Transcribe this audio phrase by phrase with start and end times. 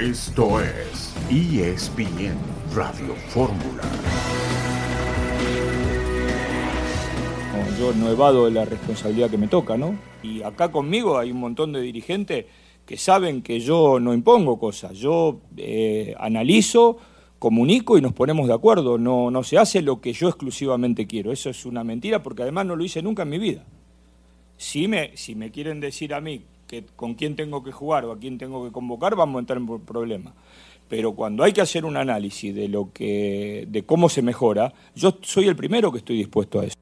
[0.00, 2.34] Esto es ESPN
[2.74, 3.82] Radio Fórmula.
[7.78, 9.98] yo no evado de la responsabilidad que me toca, ¿no?
[10.22, 12.46] Y acá conmigo hay un montón de dirigentes
[12.86, 16.96] que saben que yo no impongo cosas, yo eh, analizo,
[17.38, 21.30] comunico y nos ponemos de acuerdo, no, no se hace lo que yo exclusivamente quiero,
[21.30, 23.66] eso es una mentira porque además no lo hice nunca en mi vida.
[24.56, 26.46] Si me, si me quieren decir a mí
[26.96, 29.84] con quién tengo que jugar o a quién tengo que convocar, vamos a entrar en
[29.84, 30.34] problemas.
[30.88, 35.18] Pero cuando hay que hacer un análisis de lo que, de cómo se mejora, yo
[35.22, 36.76] soy el primero que estoy dispuesto a eso.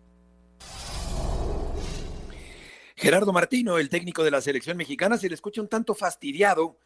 [2.97, 6.79] Gerardo Martino, el técnico de la selección mexicana, se le escucha un tanto fastidiado.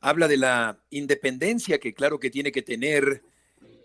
[0.00, 3.24] Habla de la independencia que claro que tiene que tener.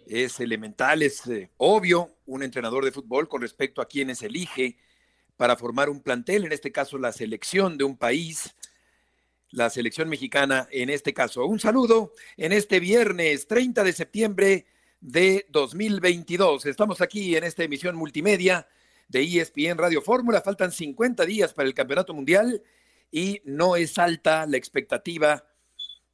[0.07, 4.77] Es elemental, es eh, obvio un entrenador de fútbol con respecto a quienes elige
[5.38, 8.55] para formar un plantel, en este caso la selección de un país,
[9.52, 11.45] la selección mexicana en este caso.
[11.45, 14.65] Un saludo en este viernes 30 de septiembre
[15.01, 16.65] de 2022.
[16.65, 18.68] Estamos aquí en esta emisión multimedia
[19.07, 20.41] de ESPN Radio Fórmula.
[20.41, 22.62] Faltan 50 días para el Campeonato Mundial
[23.12, 25.46] y no es alta la expectativa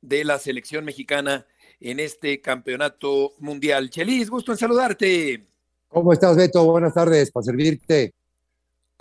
[0.01, 1.45] de la selección mexicana
[1.79, 3.89] en este Campeonato Mundial.
[3.89, 5.45] Chelis, gusto en saludarte.
[5.87, 6.63] ¿Cómo estás, Beto?
[6.65, 8.13] Buenas tardes, para servirte.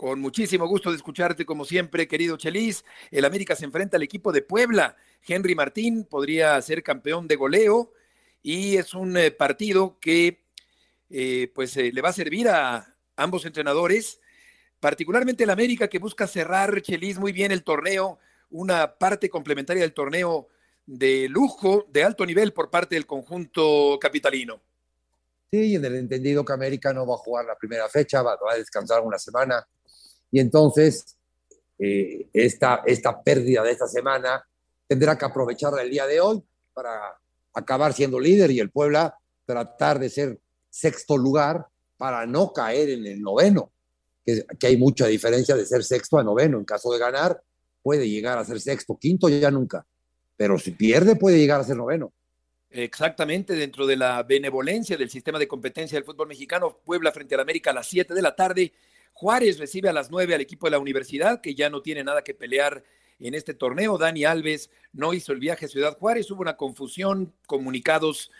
[0.01, 2.87] Con muchísimo gusto de escucharte, como siempre, querido Chelis.
[3.11, 4.97] El América se enfrenta al equipo de Puebla.
[5.29, 7.93] Henry Martín podría ser campeón de goleo
[8.43, 10.47] y es un eh, partido que
[11.11, 14.23] eh, pues eh, le va a servir a ambos entrenadores,
[14.81, 19.93] particularmente el América que busca cerrar, Chelis, muy bien el torneo, una parte complementaria del
[19.93, 20.49] torneo
[20.87, 24.63] de lujo, de alto nivel por parte del conjunto capitalino.
[25.53, 28.55] Sí, en el entendido que América no va a jugar la primera fecha, va, va
[28.55, 29.63] a descansar una semana
[30.31, 31.17] y entonces,
[31.79, 34.45] eh, esta, esta pérdida de esta semana
[34.87, 37.19] tendrá que aprovecharla el día de hoy para
[37.55, 41.67] acabar siendo líder y el Puebla tratar de ser sexto lugar
[41.97, 43.73] para no caer en el noveno,
[44.25, 46.59] que, que, hay mucha diferencia de ser sexto a noveno.
[46.59, 47.43] En caso de ganar,
[47.83, 49.85] puede llegar a ser sexto, quinto ya nunca,
[50.37, 52.13] pero si pierde puede llegar a ser noveno.
[52.71, 57.41] Exactamente, dentro de la benevolencia del sistema de competencia del fútbol mexicano, Puebla frente al
[57.41, 58.73] América a las 7 de la tarde
[59.13, 62.23] Juárez recibe a las nueve al equipo de la universidad, que ya no tiene nada
[62.23, 62.85] que pelear
[63.19, 63.99] en este torneo.
[63.99, 66.31] Dani Alves no hizo el viaje a Ciudad Juárez.
[66.31, 68.31] Hubo una confusión, comunicados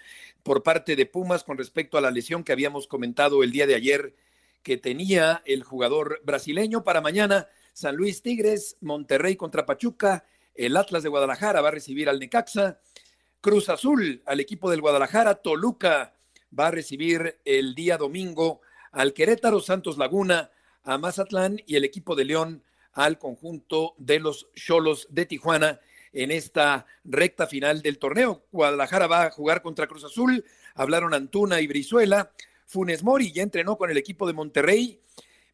[0.43, 3.75] por parte de Pumas con respecto a la lesión que habíamos comentado el día de
[3.75, 4.15] ayer
[4.63, 6.83] que tenía el jugador brasileño.
[6.83, 12.09] Para mañana, San Luis Tigres, Monterrey contra Pachuca, el Atlas de Guadalajara va a recibir
[12.09, 12.81] al Necaxa,
[13.41, 16.15] Cruz Azul al equipo del Guadalajara, Toluca
[16.59, 18.61] va a recibir el día domingo
[18.93, 20.51] al Querétaro, Santos Laguna
[20.85, 25.81] a Mazatlán y el equipo de León al conjunto de los Cholos de Tijuana
[26.13, 28.45] en esta recta final del torneo.
[28.51, 32.33] Guadalajara va a jugar contra Cruz Azul, hablaron Antuna y Brizuela.
[32.67, 35.01] Funes Mori ya entrenó con el equipo de Monterrey.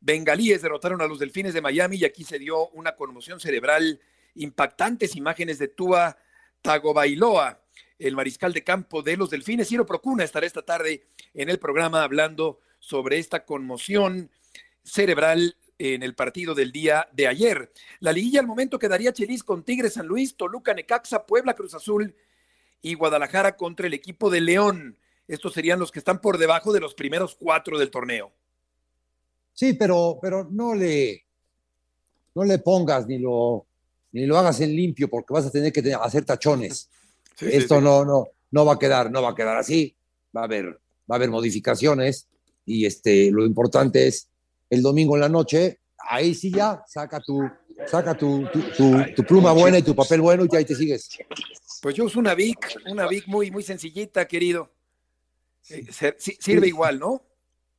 [0.01, 4.01] Bengalíes derrotaron a los Delfines de Miami y aquí se dio una conmoción cerebral.
[4.35, 6.17] Impactantes imágenes de Tua
[6.63, 7.63] Tagovailoa,
[7.99, 9.69] el mariscal de campo de los Delfines.
[9.69, 14.31] Ciro Procuna estará esta tarde en el programa hablando sobre esta conmoción
[14.87, 17.71] cerebral en el partido del día de ayer.
[18.01, 22.15] La liguilla al momento quedaría Chelis con Tigres San Luis, Toluca, Necaxa, Puebla, Cruz Azul
[22.81, 24.97] y Guadalajara contra el equipo de León.
[25.29, 28.33] Estos serían los que están por debajo de los primeros cuatro del torneo.
[29.53, 31.25] Sí, pero, pero no le
[32.35, 33.67] no le pongas ni lo
[34.13, 36.89] ni lo hagas en limpio porque vas a tener que hacer tachones.
[37.41, 39.95] Esto no no no va a quedar, no va a quedar así.
[40.35, 40.67] Va a haber
[41.11, 42.29] va a haber modificaciones
[42.65, 44.29] y este lo importante es
[44.71, 47.49] el domingo en la noche, ahí sí ya saca tu,
[47.87, 48.47] saca tu,
[48.77, 51.11] tu, pluma buena y tu papel bueno y ahí te sigues.
[51.83, 54.71] Pues yo uso una Vic, una Vic muy, muy sencillita, querido.
[55.69, 55.87] Eh,
[56.19, 57.23] sirve igual, ¿no?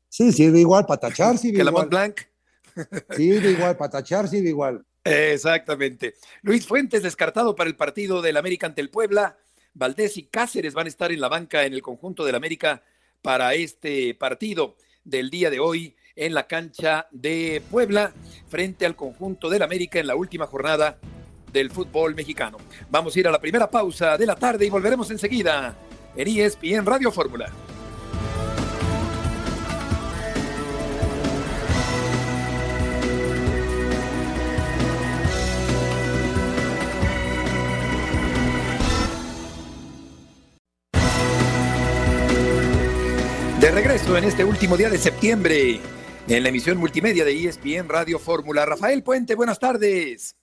[0.10, 2.20] Sí, sirve igual para tachar, sirve que la Mont Blanc.
[3.10, 4.86] Sirve igual, para tachar, sirve igual.
[5.04, 6.14] Exactamente.
[6.44, 9.36] Luis Fuentes descartado para el partido del América ante el Puebla.
[9.74, 12.84] Valdés y Cáceres van a estar en la banca en el conjunto del América
[13.24, 18.12] para este partido del día de hoy en la cancha de Puebla
[18.50, 20.98] frente al conjunto del América en la última jornada
[21.54, 22.58] del fútbol mexicano.
[22.90, 25.76] Vamos a ir a la primera pausa de la tarde y volveremos enseguida
[26.16, 27.52] en ESPN Radio Fórmula.
[43.60, 45.82] De regreso en este último día de septiembre,
[46.30, 48.66] en la emisión multimedia de ESPN Radio Fórmula.
[48.66, 50.36] Rafael Puente, buenas tardes.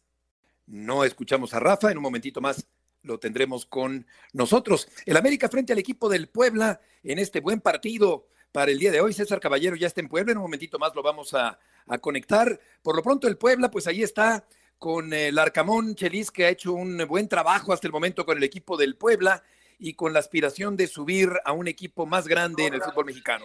[0.67, 2.67] No escuchamos a Rafa, en un momentito más
[3.03, 4.89] lo tendremos con nosotros.
[5.05, 9.03] El América frente al equipo del Puebla en este buen partido para el día de
[9.03, 9.13] hoy.
[9.13, 11.59] César Caballero ya está en Puebla, en un momentito más lo vamos a,
[12.01, 12.59] conectar.
[12.83, 14.47] Por lo pronto el Puebla, pues ahí está
[14.79, 18.45] con el Arcamón Chelis, que ha hecho un buen trabajo hasta el momento con el
[18.45, 19.43] equipo del Puebla
[19.79, 23.45] y con la aspiración de subir a un equipo más grande en el fútbol mexicano.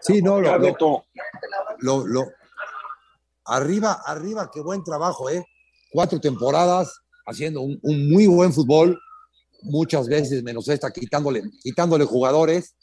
[0.00, 0.58] Sí, no, lo,
[1.78, 2.26] lo, lo,
[3.44, 5.44] arriba, arriba, qué buen trabajo, ¿eh?
[5.92, 8.98] Cuatro temporadas haciendo un, un muy buen fútbol,
[9.62, 12.76] muchas veces menos esta, quitándole, quitándole jugadores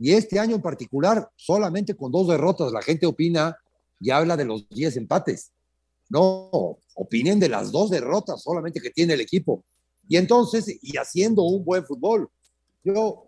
[0.00, 3.58] y este año en particular, solamente con dos derrotas, la gente opina
[4.00, 5.52] y habla de los 10 empates.
[6.08, 9.62] No, opinen de las dos derrotas solamente que tiene el equipo.
[10.08, 12.30] Y entonces, y haciendo un buen fútbol.
[12.82, 13.26] Yo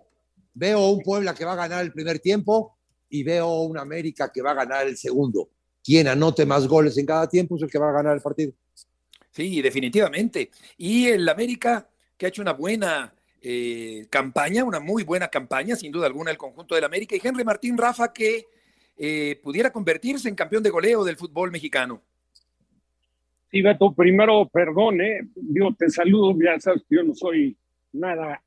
[0.54, 2.74] veo un Puebla que va a ganar el primer tiempo
[3.12, 5.50] y veo un América que va a ganar el segundo.
[5.84, 8.52] Quien anote más goles en cada tiempo es el que va a ganar el partido.
[9.30, 10.50] Sí, definitivamente.
[10.78, 11.86] Y el América,
[12.16, 13.12] que ha hecho una buena
[13.42, 17.14] eh, campaña, una muy buena campaña, sin duda alguna, el conjunto del América.
[17.14, 18.46] Y Henry Martín Rafa, que
[18.96, 22.00] eh, pudiera convertirse en campeón de goleo del fútbol mexicano.
[23.50, 25.20] Sí, Beto, primero, perdón, ¿eh?
[25.34, 27.58] Yo te saludo, ya sabes que yo no soy
[27.92, 28.42] nada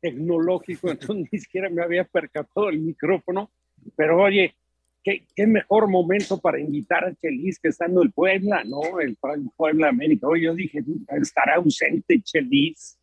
[0.00, 3.50] tecnológico, entonces ni siquiera me había percatado el micrófono,
[3.96, 4.54] pero oye,
[5.02, 9.00] qué, qué mejor momento para invitar a Chelis que estando el Puebla, ¿no?
[9.00, 9.16] El,
[9.56, 10.28] Puebla América.
[10.28, 10.82] Oye, yo dije,
[11.20, 12.98] estará ausente Chelis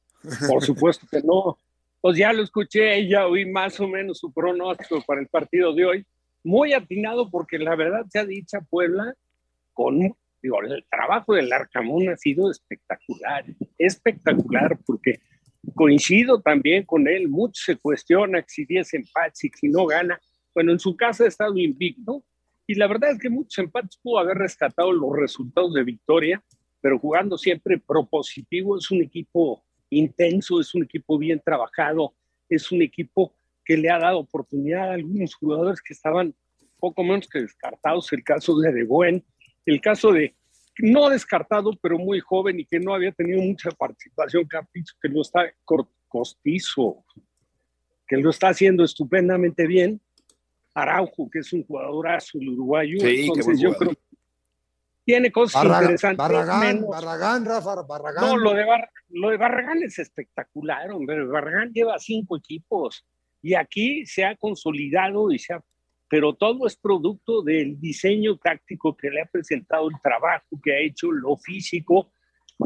[0.48, 1.58] por supuesto que no.
[2.00, 5.86] Pues ya lo escuché ya oí más o menos su pronóstico para el partido de
[5.86, 6.06] hoy.
[6.44, 9.14] Muy atinado porque la verdad se ha dicho Puebla
[9.74, 13.46] con digo, el trabajo del Arcamón ha sido espectacular,
[13.78, 15.20] espectacular porque
[15.76, 20.20] coincido también con él, mucho se cuestiona si 10 empates y si no gana.
[20.54, 22.24] Bueno, en su casa ha estado invicto
[22.68, 26.44] y la verdad es que muchos empates pudo haber rescatado los resultados de victoria,
[26.80, 32.14] pero jugando siempre propositivo, es un equipo intenso, es un equipo bien trabajado,
[32.50, 36.34] es un equipo que le ha dado oportunidad a algunos jugadores que estaban
[36.80, 39.24] poco menos que descartados, el caso de De Buen,
[39.66, 40.36] el caso de
[40.80, 45.22] no descartado, pero muy joven y que no había tenido mucha participación, Capizo, que lo
[45.22, 45.54] está
[46.08, 47.06] costizo,
[48.08, 50.02] que lo está haciendo estupendamente bien.
[50.74, 53.00] Araujo, que es un jugadorazo, el uruguayo.
[53.00, 53.94] Sí, Entonces, yo creo
[55.04, 56.18] tiene cosas interesantes.
[56.18, 58.24] Barragán, Barragán, Rafa, Barragán.
[58.24, 58.66] No, lo de,
[59.10, 61.26] lo de Barragán es espectacular, hombre.
[61.26, 63.06] Barragán lleva cinco equipos
[63.42, 65.64] y aquí se ha consolidado y se ha
[66.08, 70.80] pero todo es producto del diseño táctico que le ha presentado el trabajo que ha
[70.80, 72.12] hecho, lo físico,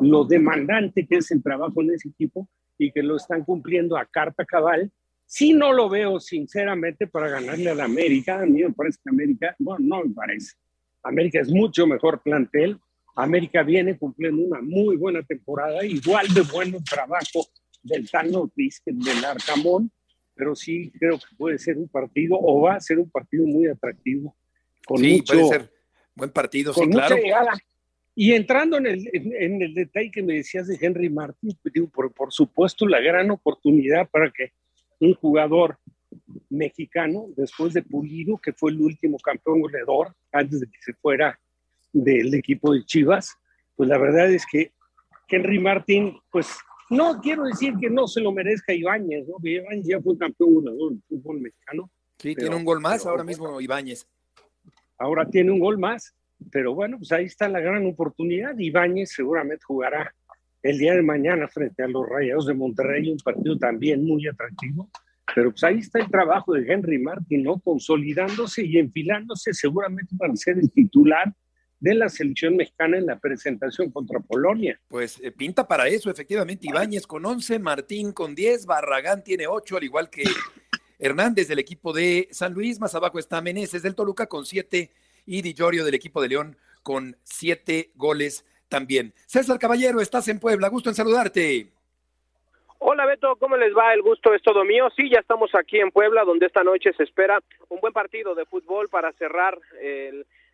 [0.01, 2.49] lo demandante que es el trabajo en ese equipo
[2.79, 4.91] y que lo están cumpliendo a carta cabal.
[5.25, 9.09] Si no lo veo sinceramente para ganarle a la América, a mí me parece que
[9.09, 10.55] América, bueno, no me parece,
[11.03, 12.79] América es mucho mejor plantel.
[13.15, 17.47] América viene cumpliendo una muy buena temporada, igual de buen trabajo
[17.81, 19.91] del Tano que del Arcamón,
[20.33, 23.67] pero sí creo que puede ser un partido o va a ser un partido muy
[23.67, 24.35] atractivo.
[24.85, 25.71] Con sí, puede ser
[26.13, 27.15] buen partido, sí, claro.
[28.17, 31.89] Y entrando en el, en, el detalle que me decías de Henry Martin, pues digo,
[31.89, 34.53] por, por supuesto, la gran oportunidad para que
[35.05, 35.77] un jugador
[36.49, 41.39] mexicano, después de Pulido, que fue el último campeón goleador antes de que se fuera
[41.93, 43.35] del equipo de Chivas,
[43.75, 44.71] pues la verdad es que
[45.27, 46.47] Henry Martín, pues
[46.89, 49.37] no quiero decir que no se lo merezca Ibáñez, ¿no?
[49.41, 51.89] Ibáñez ya fue campeón goleador del fútbol mexicano.
[52.19, 54.07] Sí, tiene un gol más ahora mismo Ibáñez.
[54.97, 56.15] Ahora tiene un gol más,
[56.51, 58.57] pero bueno, pues ahí está la gran oportunidad.
[58.57, 60.13] Ibáñez seguramente jugará
[60.65, 64.89] el día de mañana frente a los Rayados de Monterrey, un partido también muy atractivo.
[65.35, 67.59] Pero pues ahí está el trabajo de Henry Martin, ¿no?
[67.59, 71.31] Consolidándose y enfilándose seguramente para ser el titular
[71.79, 74.79] de la selección mexicana en la presentación contra Polonia.
[74.87, 76.67] Pues eh, pinta para eso, efectivamente.
[76.67, 80.23] Ibáñez con 11, Martín con 10, Barragán tiene 8, al igual que
[80.97, 82.79] Hernández del equipo de San Luis.
[82.79, 84.89] Más abajo está Meneses del Toluca con 7
[85.27, 89.13] y Di Giorgio del equipo de León con 7 goles también.
[89.25, 90.69] César Caballero, estás en Puebla.
[90.69, 91.67] Gusto en saludarte.
[92.79, 93.93] Hola Beto, ¿cómo les va?
[93.93, 94.89] El gusto es todo mío.
[94.95, 98.45] Sí, ya estamos aquí en Puebla, donde esta noche se espera un buen partido de
[98.45, 99.59] fútbol para cerrar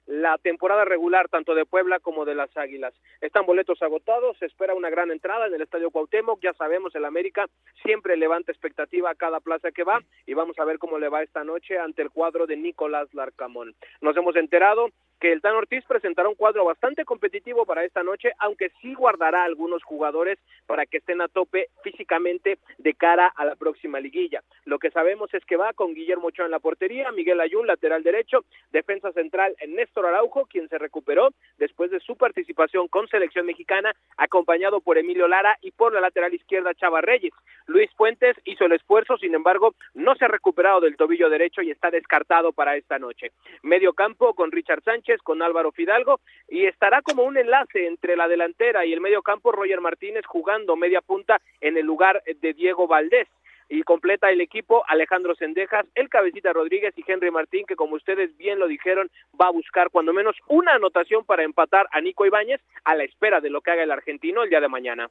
[0.08, 2.94] la temporada regular tanto de Puebla como de las Águilas.
[3.22, 7.06] Están boletos agotados, se espera una gran entrada en el Estadio Cuauhtémoc, ya sabemos, el
[7.06, 7.48] América
[7.84, 11.24] siempre levanta expectativa a cada plaza que va y vamos a ver cómo le va
[11.24, 13.76] esta noche ante el cuadro de Nicolás Larcamón.
[14.02, 14.90] Nos hemos enterado
[15.22, 19.44] que el Tan Ortiz presentará un cuadro bastante competitivo para esta noche, aunque sí guardará
[19.44, 24.42] algunos jugadores para que estén a tope físicamente de cara a la próxima liguilla.
[24.66, 28.02] Lo que sabemos es que va con Guillermo Ochoa en la portería, Miguel Ayun, lateral
[28.02, 33.94] derecho, defensa central Néstor Araujo, quien se recuperó después de su participación con selección mexicana,
[34.18, 37.34] acompañado por Emilio Lara y por la lateral izquierda Chava Reyes.
[37.68, 41.70] Luis Fuentes hizo el esfuerzo, sin embargo, no se ha recuperado del tobillo derecho y
[41.70, 43.32] está descartado para esta noche.
[43.62, 48.28] Medio campo con Richard Sánchez, con Álvaro Fidalgo y estará como un enlace entre la
[48.28, 52.88] delantera y el medio campo Roger Martínez jugando media punta en el lugar de Diego
[52.88, 53.28] Valdés
[53.72, 58.36] y completa el equipo Alejandro Sendejas, el Cabecita Rodríguez y Henry Martín, que como ustedes
[58.36, 62.60] bien lo dijeron, va a buscar cuando menos una anotación para empatar a Nico Ibáñez
[62.84, 65.10] a la espera de lo que haga el argentino el día de mañana.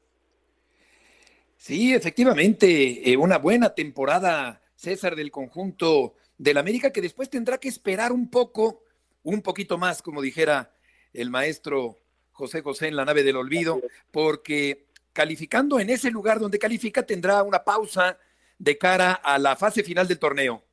[1.57, 7.69] Sí, efectivamente, eh, una buena temporada, César, del conjunto del América, que después tendrá que
[7.69, 8.83] esperar un poco,
[9.23, 10.75] un poquito más, como dijera
[11.13, 11.99] el maestro
[12.33, 17.43] José José en la nave del olvido, porque calificando en ese lugar donde califica tendrá
[17.43, 18.19] una pausa
[18.59, 20.65] de cara a la fase final del torneo.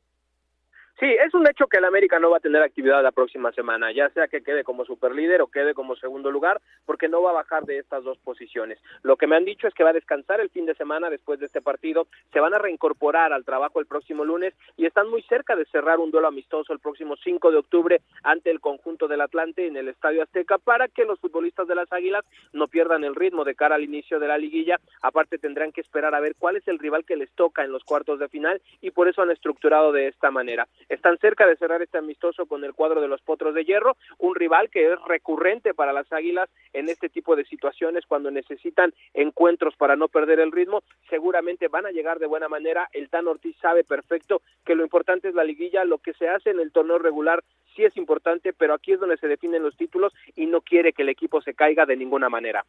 [1.00, 3.92] Sí, es un hecho que el América no va a tener actividad la próxima semana,
[3.92, 7.34] ya sea que quede como superlíder o quede como segundo lugar, porque no va a
[7.34, 8.80] bajar de estas dos posiciones.
[9.04, 11.40] Lo que me han dicho es que va a descansar el fin de semana después
[11.40, 15.22] de este partido, se van a reincorporar al trabajo el próximo lunes y están muy
[15.22, 19.22] cerca de cerrar un duelo amistoso el próximo 5 de octubre ante el conjunto del
[19.22, 23.14] Atlante en el Estadio Azteca para que los futbolistas de las Águilas no pierdan el
[23.14, 24.80] ritmo de cara al inicio de la liguilla.
[25.04, 27.84] Aparte tendrán que esperar a ver cuál es el rival que les toca en los
[27.84, 31.82] cuartos de final y por eso han estructurado de esta manera están cerca de cerrar
[31.82, 35.74] este amistoso con el cuadro de los Potros de Hierro, un rival que es recurrente
[35.74, 40.52] para las Águilas en este tipo de situaciones cuando necesitan encuentros para no perder el
[40.52, 42.90] ritmo, seguramente van a llegar de buena manera.
[42.94, 46.52] El Tan Ortiz sabe perfecto que lo importante es la liguilla, lo que se hace
[46.52, 47.44] en el torneo regular
[47.76, 51.04] sí es importante, pero aquí es donde se definen los títulos y no quiere que
[51.04, 52.66] el equipo se caiga de ninguna manera.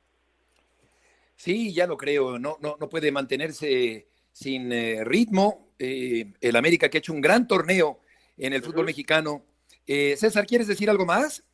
[1.34, 5.68] Sí, ya lo creo, no, no, no puede mantenerse sin eh, ritmo.
[5.78, 8.00] Eh, el América que ha hecho un gran torneo
[8.38, 9.42] en el fútbol mexicano.
[9.87, 11.45] Eh, César, ¿quieres decir algo más?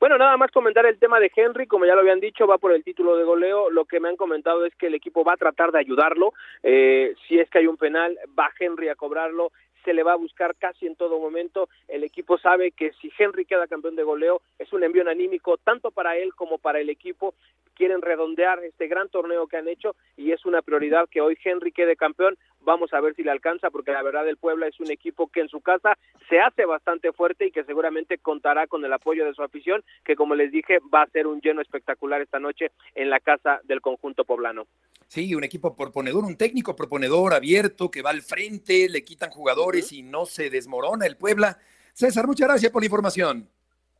[0.00, 2.72] Bueno, nada más comentar el tema de Henry, como ya lo habían dicho, va por
[2.72, 3.70] el título de goleo.
[3.70, 6.32] Lo que me han comentado es que el equipo va a tratar de ayudarlo.
[6.64, 9.52] Eh, si es que hay un penal, va Henry a cobrarlo
[9.84, 11.68] se le va a buscar casi en todo momento.
[11.88, 15.90] El equipo sabe que si Henry queda campeón de goleo es un envío anímico tanto
[15.90, 17.34] para él como para el equipo
[17.82, 21.72] quieren redondear este gran torneo que han hecho y es una prioridad que hoy Henry
[21.72, 22.38] quede campeón.
[22.60, 25.40] Vamos a ver si le alcanza porque la verdad el Puebla es un equipo que
[25.40, 25.98] en su casa
[26.28, 30.14] se hace bastante fuerte y que seguramente contará con el apoyo de su afición, que
[30.14, 33.80] como les dije va a ser un lleno espectacular esta noche en la casa del
[33.80, 34.68] conjunto poblano.
[35.08, 39.90] Sí, un equipo proponedor, un técnico proponedor, abierto, que va al frente, le quitan jugadores
[39.90, 41.58] y no se desmorona el Puebla.
[41.94, 43.48] César, muchas gracias por la información.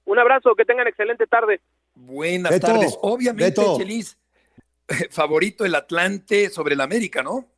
[0.04, 1.60] Un abrazo, que tengan excelente tarde.
[1.94, 2.96] Buenas tardes.
[3.02, 4.16] Obviamente, Chelis,
[5.11, 7.49] favorito el Atlante sobre el América, ¿no?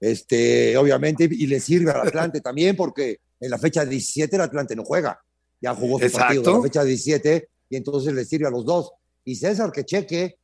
[0.00, 4.76] Este, obviamente, y le sirve al Atlante también, porque en la fecha 17 el Atlante
[4.76, 5.20] no juega.
[5.60, 8.92] Ya jugó su partido en la fecha 17 y entonces le sirve a los dos.
[9.24, 10.38] Y César, que cheque,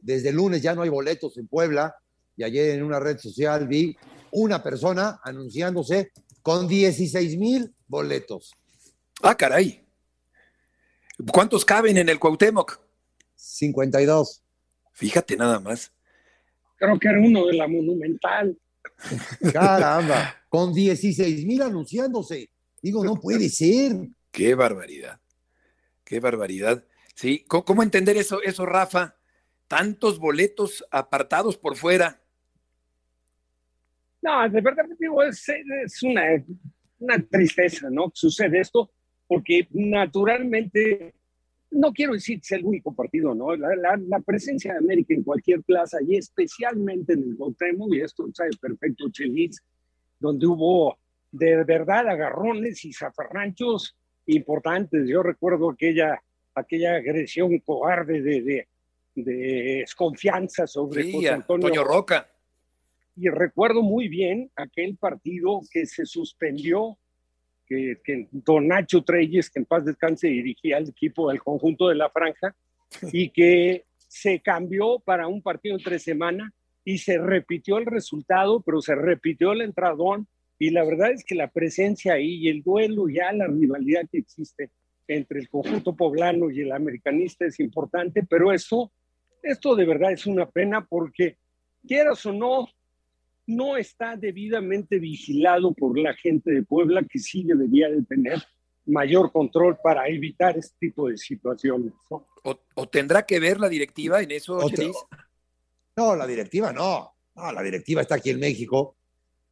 [0.00, 1.94] desde el lunes ya no hay boletos en Puebla.
[2.36, 3.96] Y ayer en una red social vi
[4.32, 6.10] una persona anunciándose
[6.42, 8.52] con 16 mil boletos.
[9.22, 9.83] Ah, caray.
[11.32, 12.80] ¿Cuántos caben en el Cuauhtémoc?
[13.34, 14.42] 52.
[14.92, 15.92] Fíjate nada más.
[16.76, 18.58] Creo que era uno de la Monumental.
[19.52, 22.50] Caramba, con 16 mil anunciándose.
[22.82, 23.92] Digo, no puede ser.
[24.30, 25.20] Qué barbaridad.
[26.04, 26.84] Qué barbaridad.
[27.14, 29.16] Sí, ¿cómo, entender eso, eso, Rafa?
[29.68, 32.20] Tantos boletos apartados por fuera.
[34.20, 36.22] No, de verdad digo, es, es una,
[36.98, 38.10] una tristeza, ¿no?
[38.14, 38.90] Sucede esto
[39.26, 41.14] porque naturalmente,
[41.70, 43.54] no quiero decir que es el único partido, ¿no?
[43.56, 48.50] La, presencia de América en cualquier plaza y especialmente en el Cuauhtémoc, y esto sabe
[48.60, 49.62] perfecto Chelis,
[50.18, 50.96] donde hubo
[51.32, 55.08] de verdad agarrones y zafarranchos importantes.
[55.08, 56.22] Yo recuerdo aquella,
[56.54, 58.68] aquella agresión cobarde de, de,
[59.14, 59.34] de
[59.80, 62.28] desconfianza sobre José Antonio Roca.
[63.16, 66.98] Y recuerdo muy bien aquel partido que se suspendió
[67.66, 72.10] que, don Nacho Treyes, que en paz descanse, dirigía el equipo del conjunto de la
[72.10, 72.54] franja
[73.12, 76.52] y que se cambió para un partido entre semana
[76.84, 80.28] y se repitió el resultado, pero se repitió el entradón
[80.58, 84.18] y la verdad es que la presencia ahí y el duelo, ya la rivalidad que
[84.18, 84.70] existe
[85.08, 88.90] entre el conjunto poblano y el americanista es importante, pero eso,
[89.42, 91.36] esto de verdad es una pena porque
[91.86, 92.68] quieras o no,
[93.46, 98.42] no está debidamente vigilado por la gente de Puebla, que sí debería de tener
[98.86, 101.92] mayor control para evitar este tipo de situaciones.
[102.08, 104.58] O, tendrá que ver la directiva en eso,
[105.96, 107.12] No, la directiva no.
[107.36, 108.96] No, la directiva está aquí en México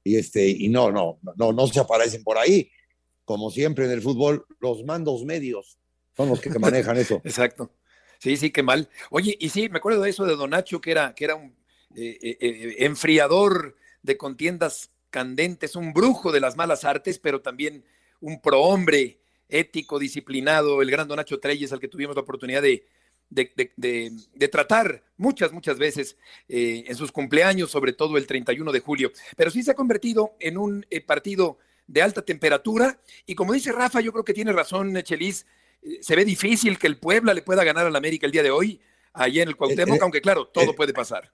[0.04, 2.70] y, este, y no, no, no, no se aparecen por ahí.
[3.24, 5.78] Como siempre en el fútbol, los mandos medios
[6.16, 7.20] son los que manejan eso.
[7.24, 7.72] Exacto.
[8.18, 8.88] Sí, sí, qué mal.
[9.10, 11.56] Oye, y sí, me acuerdo de eso de Donacho, que era, que era un
[11.96, 17.84] eh, eh, eh, enfriador de contiendas candentes, un brujo de las malas artes, pero también
[18.20, 22.86] un prohombre ético, disciplinado, el gran Donacho Treyes, al que tuvimos la oportunidad de,
[23.28, 26.16] de, tratar muchas, muchas veces
[26.48, 29.12] en sus cumpleaños, sobre todo el 31 de julio.
[29.36, 34.00] Pero sí se ha convertido en un partido de alta temperatura y como dice Rafa,
[34.00, 35.46] yo creo que tiene razón Chelis,
[36.00, 38.80] se ve difícil que el Puebla le pueda ganar al América el día de hoy,
[39.12, 41.32] allí en el Cuauhtémoc, aunque claro, todo puede pasar.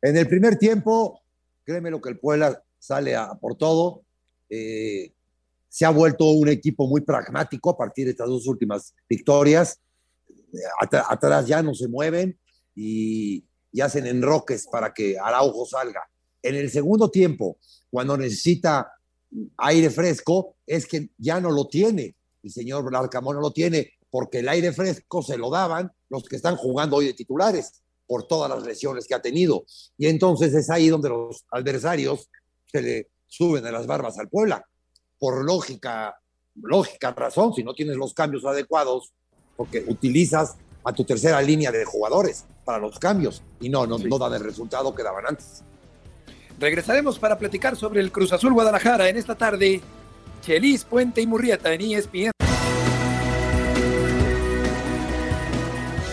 [0.00, 1.21] En el primer tiempo,
[1.64, 4.02] créeme lo que el Puebla sale por todo.
[4.48, 5.12] Eh,
[5.68, 9.80] se ha vuelto un equipo muy pragmático a partir de estas dos últimas victorias.
[11.08, 12.38] atrás ya no se mueven
[12.74, 16.02] y, y, hacen enroques para que Araujo salga.
[16.42, 17.56] En el segundo tiempo,
[17.90, 18.92] cuando necesita
[19.56, 22.16] aire fresco, es que ya no lo tiene.
[22.42, 26.36] El señor Larcamón no lo tiene porque el aire fresco se lo daban los que
[26.36, 27.81] están jugando hoy de titulares
[28.12, 29.64] por todas las lesiones que ha tenido.
[29.96, 32.28] Y entonces es ahí donde los adversarios
[32.70, 34.62] se le suben a las barbas al Puebla.
[35.18, 36.14] Por lógica,
[36.60, 39.14] lógica razón, si no tienes los cambios adecuados,
[39.56, 44.18] porque utilizas a tu tercera línea de jugadores para los cambios y no, no, no
[44.18, 45.62] dan el resultado que daban antes.
[46.58, 49.80] Regresaremos para platicar sobre el Cruz Azul Guadalajara en esta tarde.
[50.42, 52.31] Chelis, Puente y Murrieta en ESPN.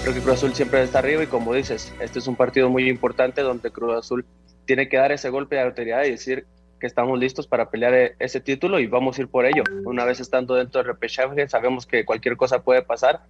[0.10, 2.90] Creo que Cruz Azul siempre está arriba y como dices, este es un partido muy
[2.90, 4.26] importante donde Cruz Azul
[4.66, 6.48] tiene que dar ese golpe de autoridad y decir
[6.80, 9.62] que estamos listos para pelear e-, ese título y vamos a ir por ello.
[9.86, 13.22] Una vez estando dentro del repechaje, sabemos que cualquier cosa puede pasar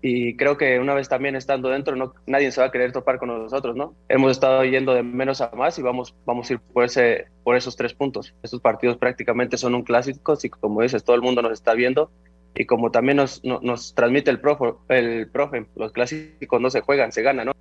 [0.00, 3.18] y creo que una vez también estando dentro, no, nadie se va a querer topar
[3.18, 3.96] con nosotros, ¿no?
[4.08, 7.56] Hemos estado yendo de menos a más y vamos, vamos a ir por, ese, por
[7.56, 8.32] esos tres puntos.
[8.44, 12.12] Estos partidos prácticamente son un clásico y como dices, todo el mundo nos está viendo
[12.58, 17.12] y como también nos, nos, transmite el profe, el profe, los clásicos no se juegan,
[17.12, 17.52] se ganan, ¿no?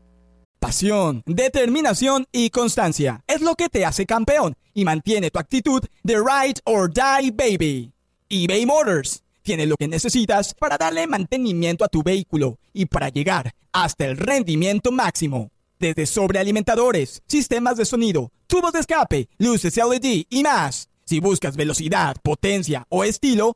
[0.59, 6.15] Pasión, determinación y constancia es lo que te hace campeón y mantiene tu actitud de
[6.15, 7.93] ride or die baby.
[8.27, 13.53] eBay Motors tiene lo que necesitas para darle mantenimiento a tu vehículo y para llegar
[13.71, 15.51] hasta el rendimiento máximo.
[15.79, 20.89] Desde sobrealimentadores, sistemas de sonido, tubos de escape, luces LED y más.
[21.05, 23.55] Si buscas velocidad, potencia o estilo,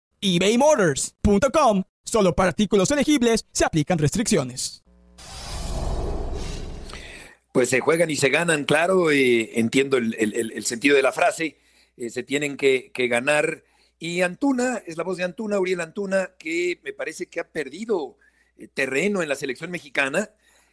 [0.21, 1.83] ebaymotors.com.
[2.03, 4.83] Solo para artículos elegibles se aplican restricciones.
[7.51, 11.57] Pues se juegan y se ganan, claro, eh, entiendo el, sentido de la frase,
[11.97, 13.63] eh, se tienen que, ganar.
[13.99, 18.17] Y Antuna, es la voz de Antuna, Uriel Antuna, que me parece que ha perdido
[18.57, 20.31] eh, terreno en la selección mexicana.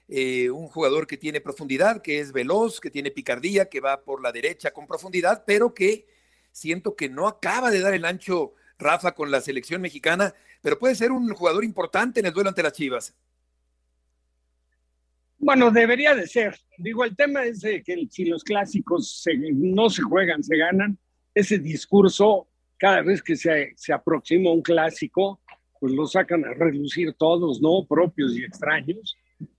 [0.08, 4.32] un jugador que tiene profundidad, que es veloz, que tiene picardía, que va por la
[4.32, 6.06] derecha con profundidad, pero que
[6.52, 10.94] siento que no acaba de dar el ancho Rafa, con la selección mexicana, pero puede
[10.94, 13.14] ser un jugador importante en el duelo ante las Chivas.
[15.38, 16.58] Bueno, debería de ser.
[16.78, 20.98] Digo, el tema es que si los clásicos no se juegan, se ganan.
[21.34, 25.40] Ese discurso, cada vez que se, se aproxima un clásico,
[25.78, 27.86] pues lo sacan a relucir todos, ¿no?
[27.86, 29.16] Propios y extraños.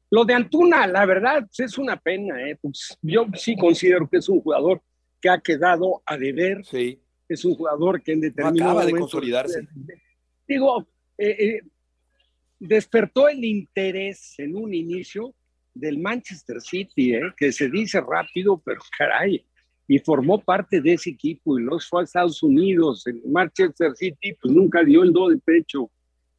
[0.10, 2.42] Lo de Antuna, la verdad, es una pena.
[2.50, 2.58] ¿eh?
[2.62, 4.82] Pues yo sí considero que es un jugador
[5.22, 6.66] que ha quedado a deber.
[6.66, 7.00] Sí
[7.30, 9.68] es un jugador que en determinado acaba de consolidarse.
[10.48, 10.88] Digo,
[11.18, 11.62] eh, eh,
[12.60, 15.34] despertó el interés en un inicio
[15.74, 19.46] del Manchester City, eh, que se dice rápido, pero caray,
[19.88, 23.06] y formó parte de ese equipo y los fue a Estados Unidos.
[23.08, 25.90] En Manchester City, pues nunca dio el do de pecho.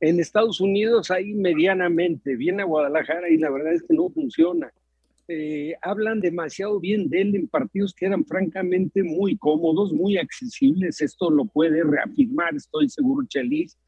[0.00, 4.72] En Estados Unidos, ahí medianamente, viene a Guadalajara y la verdad es que no funciona.
[5.32, 11.00] Eh, hablan demasiado bien de él en partidos que eran francamente muy cómodos, muy accesibles.
[11.00, 13.78] Esto lo puede reafirmar, estoy seguro, Chelis,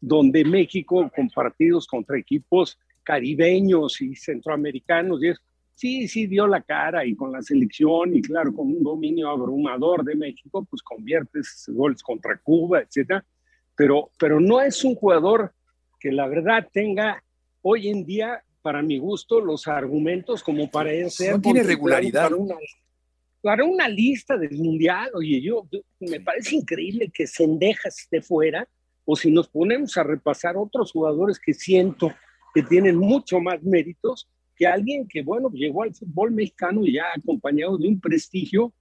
[0.00, 5.32] donde México con partidos contra equipos caribeños y centroamericanos, y
[5.76, 10.02] sí, sí dio la cara y con la selección y claro, con un dominio abrumador
[10.02, 13.24] de México, pues conviertes goles contra Cuba, etcétera.
[13.76, 15.52] Pero, pero no es un jugador
[16.00, 17.22] que la verdad tenga
[17.62, 21.32] hoy en día, para mi gusto, los argumentos como para ser.
[21.32, 22.24] No tiene regularidad.
[22.24, 22.54] Para una,
[23.40, 25.66] para una lista del mundial, oye, yo,
[26.00, 28.68] me parece increíble que Sendejas esté fuera,
[29.06, 32.12] o si nos ponemos a repasar otros jugadores que siento
[32.52, 37.78] que tienen mucho más méritos que alguien que, bueno, llegó al fútbol mexicano ya acompañado
[37.78, 38.74] de un prestigio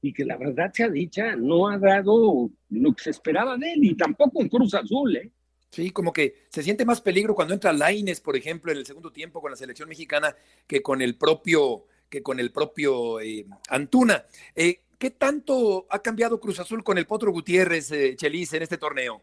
[0.00, 3.84] y que la verdad sea dicha, no ha dado lo que se esperaba de él
[3.84, 5.30] y tampoco en Cruz Azul, ¿eh?
[5.74, 9.10] Sí, como que se siente más peligro cuando entra Laines, por ejemplo, en el segundo
[9.10, 10.36] tiempo con la selección mexicana
[10.68, 14.24] que con el propio, que con el propio eh, Antuna.
[14.54, 18.78] Eh, ¿Qué tanto ha cambiado Cruz Azul con el Potro Gutiérrez, eh, Chelis, en este
[18.78, 19.20] torneo?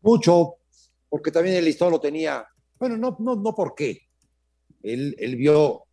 [0.00, 0.54] Mucho,
[1.10, 2.46] porque también el listón lo tenía.
[2.78, 4.08] Bueno, no, no, no por qué.
[4.82, 5.84] Él, él vio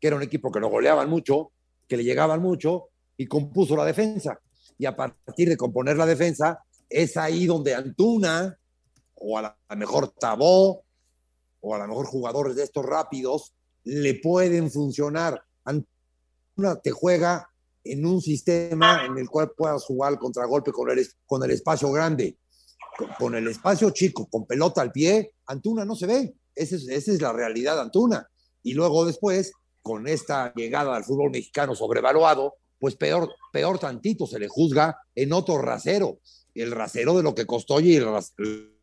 [0.00, 1.52] que era un equipo que lo goleaban mucho,
[1.86, 4.40] que le llegaban mucho y compuso la defensa.
[4.78, 8.58] Y a partir de componer la defensa, es ahí donde Antuna
[9.16, 10.84] o a la mejor Tabó,
[11.60, 13.52] o a lo mejor jugadores de estos rápidos,
[13.84, 15.42] le pueden funcionar.
[16.56, 17.50] Una te juega
[17.84, 22.38] en un sistema en el cual puedas jugar contragolpe con el, con el espacio grande.
[23.18, 26.34] Con, el espacio chico, con pelota al pie, Antuna no se ve.
[26.54, 28.26] Esa es, esa es la realidad Antuna.
[28.62, 29.52] Y luego después,
[29.82, 35.32] con esta llegada al fútbol mexicano sobrevaluado, pues peor, peor tantito se le juzga en
[35.32, 36.20] otro rasero.
[36.54, 38.75] El rasero de lo que costó y el, rasero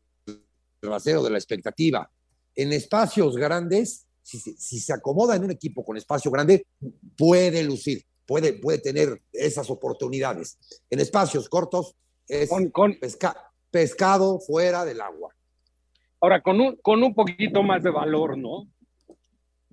[0.83, 2.09] de la expectativa.
[2.55, 4.39] En espacios grandes, si,
[4.79, 6.65] se acomoda en un equipo con espacio grande,
[7.17, 10.57] puede lucir, puede, puede tener esas oportunidades.
[10.89, 11.95] En espacios cortos
[12.27, 12.97] es con,
[13.71, 15.33] pescado fuera del agua.
[16.21, 18.67] Ahora, con un, con un poquito más de valor, ¿no?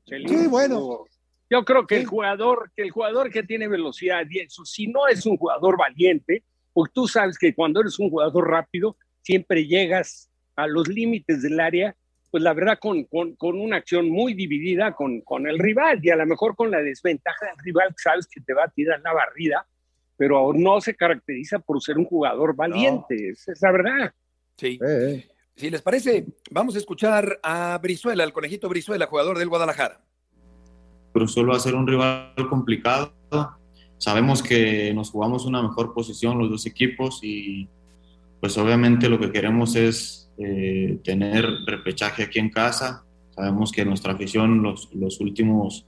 [0.07, 1.05] Sí, bueno.
[1.49, 5.09] Yo creo que el jugador, que el jugador que tiene velocidad y eso, si no
[5.09, 10.30] es un jugador valiente, porque tú sabes que cuando eres un jugador rápido, siempre llegas
[10.63, 11.95] a los límites del área,
[12.31, 16.17] pues la verdad con, con, una acción muy dividida con, con, el rival y a
[16.17, 19.67] lo mejor con la desventaja del rival, sabes que te va a tirar la barrida,
[20.17, 24.15] pero no se caracteriza por ser un jugador valiente, es la verdad.
[24.57, 24.79] Sí.
[24.81, 25.31] Eh, eh.
[25.57, 30.01] Si les parece, vamos a escuchar a Brizuela, el conejito Brizuela, jugador del Guadalajara.
[31.13, 33.13] Pero solo va a ser un rival complicado.
[33.99, 37.69] Sabemos que nos jugamos una mejor posición los dos equipos y
[38.41, 43.05] pues obviamente lo que queremos es eh, tener repechaje aquí en casa.
[43.35, 45.87] Sabemos que nuestra afición los, los últimos,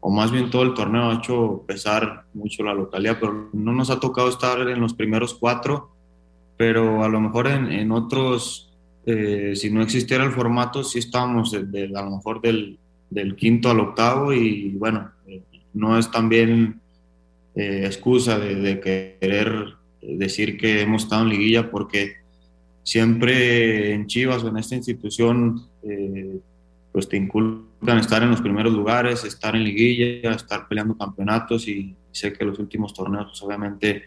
[0.00, 3.90] o más bien todo el torneo, ha hecho pesar mucho la localidad, pero no nos
[3.90, 5.90] ha tocado estar en los primeros cuatro,
[6.56, 8.72] pero a lo mejor en, en otros,
[9.06, 12.78] eh, si no existiera el formato, sí estamos de, a lo mejor del,
[13.10, 15.42] del, quinto al octavo y bueno, eh,
[15.74, 16.80] no es también
[17.54, 22.25] excusa de, de querer decir que hemos estado en liguilla porque
[22.86, 26.38] siempre en Chivas o en esta institución, eh,
[26.92, 31.96] pues te inculcan estar en los primeros lugares, estar en liguilla, estar peleando campeonatos y
[32.12, 34.04] sé que los últimos torneos pues, obviamente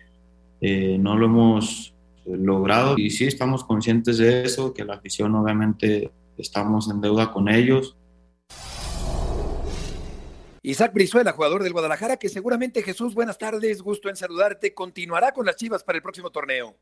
[0.61, 1.93] eh, no lo hemos
[2.25, 7.49] logrado y sí estamos conscientes de eso, que la afición obviamente estamos en deuda con
[7.49, 7.97] ellos.
[10.61, 15.45] Isaac Brizuela, jugador del Guadalajara, que seguramente Jesús, buenas tardes, gusto en saludarte, continuará con
[15.45, 16.77] las Chivas para el próximo torneo.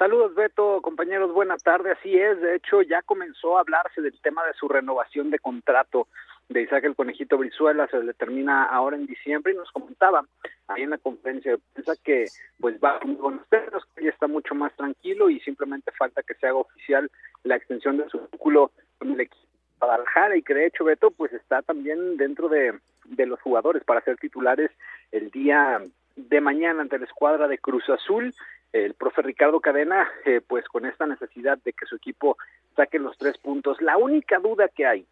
[0.00, 1.98] Saludos Beto, compañeros, buenas tardes.
[1.98, 6.08] Así es, de hecho ya comenzó a hablarse del tema de su renovación de contrato
[6.48, 10.24] de Isaac el Conejito Brizuela, se le termina ahora en diciembre y nos comentaba
[10.68, 12.24] ahí en la conferencia de prensa que
[12.58, 16.46] pues va con ustedes, que ya está mucho más tranquilo y simplemente falta que se
[16.46, 17.10] haga oficial
[17.44, 19.44] la extensión de su vínculo con el equipo
[19.80, 22.72] Guadalajara y que de hecho Beto pues está también dentro de,
[23.04, 24.70] de los jugadores para ser titulares
[25.12, 25.82] el día
[26.16, 28.34] de mañana ante la escuadra de Cruz Azul
[28.72, 32.36] el profe Ricardo Cadena, eh, pues con esta necesidad de que su equipo
[32.76, 33.80] saque los tres puntos.
[33.80, 35.06] La única duda que hay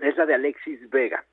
[0.00, 1.24] es la de Alexis Vega.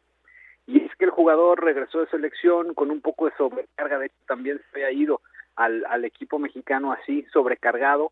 [0.65, 4.15] Y es que el jugador regresó de selección con un poco de sobrecarga, de hecho
[4.27, 5.21] también se había ido
[5.55, 8.11] al, al equipo mexicano así, sobrecargado,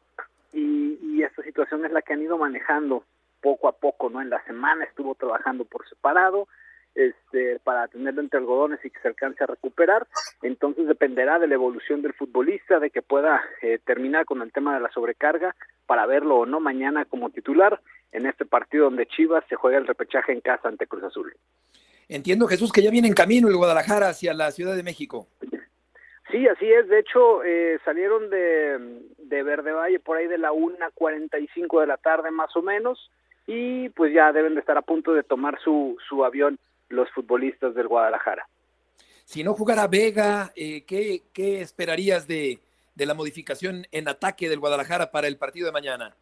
[0.53, 3.03] y esta situación es la que han ido manejando
[3.41, 4.21] poco a poco, ¿no?
[4.21, 6.47] En la semana estuvo trabajando por separado,
[6.95, 10.07] este, para tenerlo entre algodones y que se alcance a recuperar.
[10.41, 14.73] Entonces dependerá de la evolución del futbolista, de que pueda eh, terminar con el tema
[14.73, 15.55] de la sobrecarga
[15.85, 17.81] para verlo o no mañana como titular
[18.11, 21.35] en este partido donde Chivas se juega el repechaje en casa ante Cruz Azul.
[22.07, 25.27] Entiendo, Jesús, que ya viene en camino el Guadalajara hacia la Ciudad de México.
[26.31, 26.87] Sí, así es.
[26.87, 31.97] De hecho, eh, salieron de, de Verde Valle por ahí de la 1.45 de la
[31.97, 33.11] tarde más o menos
[33.47, 36.57] y pues ya deben de estar a punto de tomar su, su avión
[36.89, 38.47] los futbolistas del Guadalajara.
[39.25, 42.59] Si no jugara Vega, eh, ¿qué, esperarías de,
[42.95, 46.15] la modificación en ataque del Guadalajara para el partido de mañana?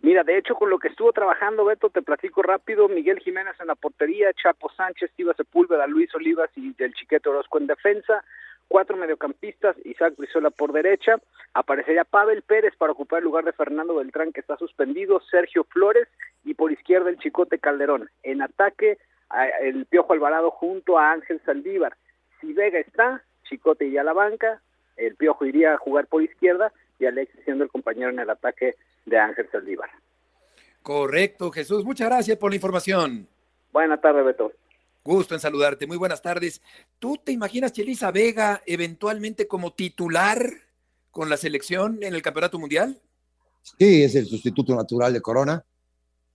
[0.00, 3.66] Mira, de hecho, con lo que estuvo trabajando Beto, te platico rápido, Miguel Jiménez en
[3.66, 8.24] la portería, Chapo Sánchez, Tiva Sepúlveda, Luis Olivas y del Chiquete Orozco en defensa,
[8.68, 11.16] cuatro mediocampistas, Isaac Brizuela por derecha,
[11.52, 16.08] aparecería Pavel Pérez para ocupar el lugar de Fernando Beltrán que está suspendido, Sergio Flores
[16.44, 18.08] y por izquierda el Chicote Calderón.
[18.22, 18.98] En ataque,
[19.60, 21.96] el Piojo Alvarado junto a Ángel Saldívar.
[22.40, 24.62] Si Vega está, Chicote iría a la banca,
[24.96, 28.76] el Piojo iría a jugar por izquierda y Alexis siendo el compañero en el ataque
[29.06, 29.90] de Ángel Saldívar.
[30.82, 31.84] Correcto, Jesús.
[31.84, 33.28] Muchas gracias por la información.
[33.72, 34.52] Buenas tardes, Beto.
[35.04, 35.86] Gusto en saludarte.
[35.86, 36.62] Muy buenas tardes.
[36.98, 40.38] ¿Tú te imaginas Chelisa Vega eventualmente como titular
[41.10, 43.00] con la selección en el Campeonato Mundial?
[43.62, 45.64] Sí, es el sustituto natural de Corona,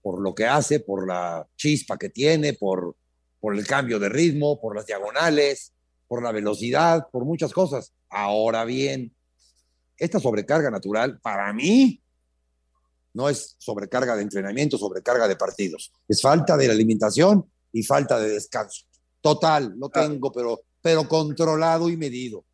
[0.04, 2.94] por lo que hace, por la chispa que tiene, por,
[3.40, 5.72] por el cambio de ritmo, por las diagonales,
[6.06, 7.94] por la velocidad, por muchas cosas.
[8.10, 9.16] Ahora bien,
[9.96, 12.02] esta sobrecarga natural, para mí,
[13.14, 15.90] no es sobrecarga de entrenamiento, sobrecarga de partidos.
[16.06, 18.84] Es falta de la alimentación y falta de descanso.
[19.22, 22.44] Total, lo tengo, pero, pero controlado y medido.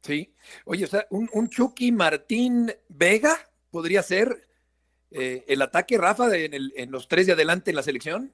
[0.00, 0.32] Sí.
[0.64, 3.36] Oye, o sea, un, Chucky Martín Vega
[3.72, 4.46] podría ser
[5.10, 8.32] eh, el ataque, Rafa, en, los tres de adelante en la selección.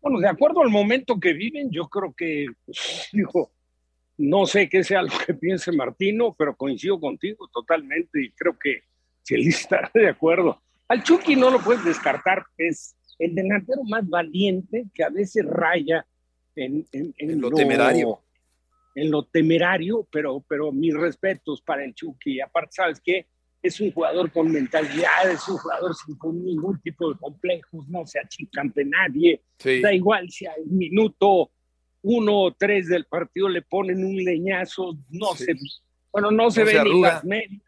[0.00, 2.46] Bueno, de acuerdo al momento que viven, yo creo que,
[3.12, 3.50] dijo,
[4.16, 8.82] no sé qué sea lo que piense Martino, pero coincido contigo totalmente y creo que
[9.28, 10.60] él está de acuerdo.
[10.88, 16.06] Al Chucky no lo puedes descartar, es el delantero más valiente que a veces raya
[16.54, 16.86] en,
[17.40, 18.20] lo, temerario.
[18.94, 22.40] En lo temerario, pero, pero mis respetos para el Chucky.
[22.40, 23.26] Aparte, ¿sabes qué?
[23.62, 28.20] Es un jugador con mentalidad, es un jugador sin ningún tipo de complejos, no se
[28.20, 29.42] achica ante nadie.
[29.82, 31.50] Da igual si al minuto
[32.02, 35.54] uno o tres del partido le ponen un leñazo, no se,
[36.12, 37.62] bueno, no se ve ni las medias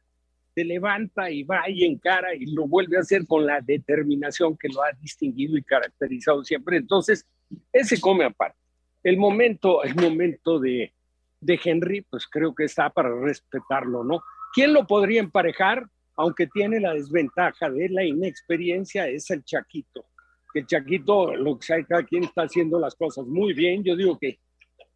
[0.54, 4.68] se levanta y va y encara y lo vuelve a hacer con la determinación que
[4.68, 6.76] lo ha distinguido y caracterizado siempre.
[6.76, 7.26] Entonces,
[7.72, 8.58] ese come aparte.
[9.02, 10.92] El momento, el momento de,
[11.40, 14.22] de Henry, pues creo que está para respetarlo, ¿no?
[14.52, 15.86] ¿Quién lo podría emparejar?
[16.16, 20.06] Aunque tiene la desventaja de la inexperiencia, es el Chaquito.
[20.52, 23.84] El Chaquito, lo que sea, cada quien está haciendo las cosas muy bien.
[23.84, 24.38] Yo digo que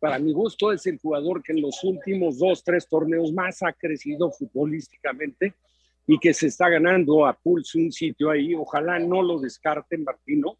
[0.00, 3.72] para mi gusto es el jugador que en los últimos dos, tres torneos más ha
[3.72, 5.54] crecido futbolísticamente
[6.06, 8.54] y que se está ganando a pulso un sitio ahí.
[8.54, 10.58] Ojalá no lo descarten, Martino,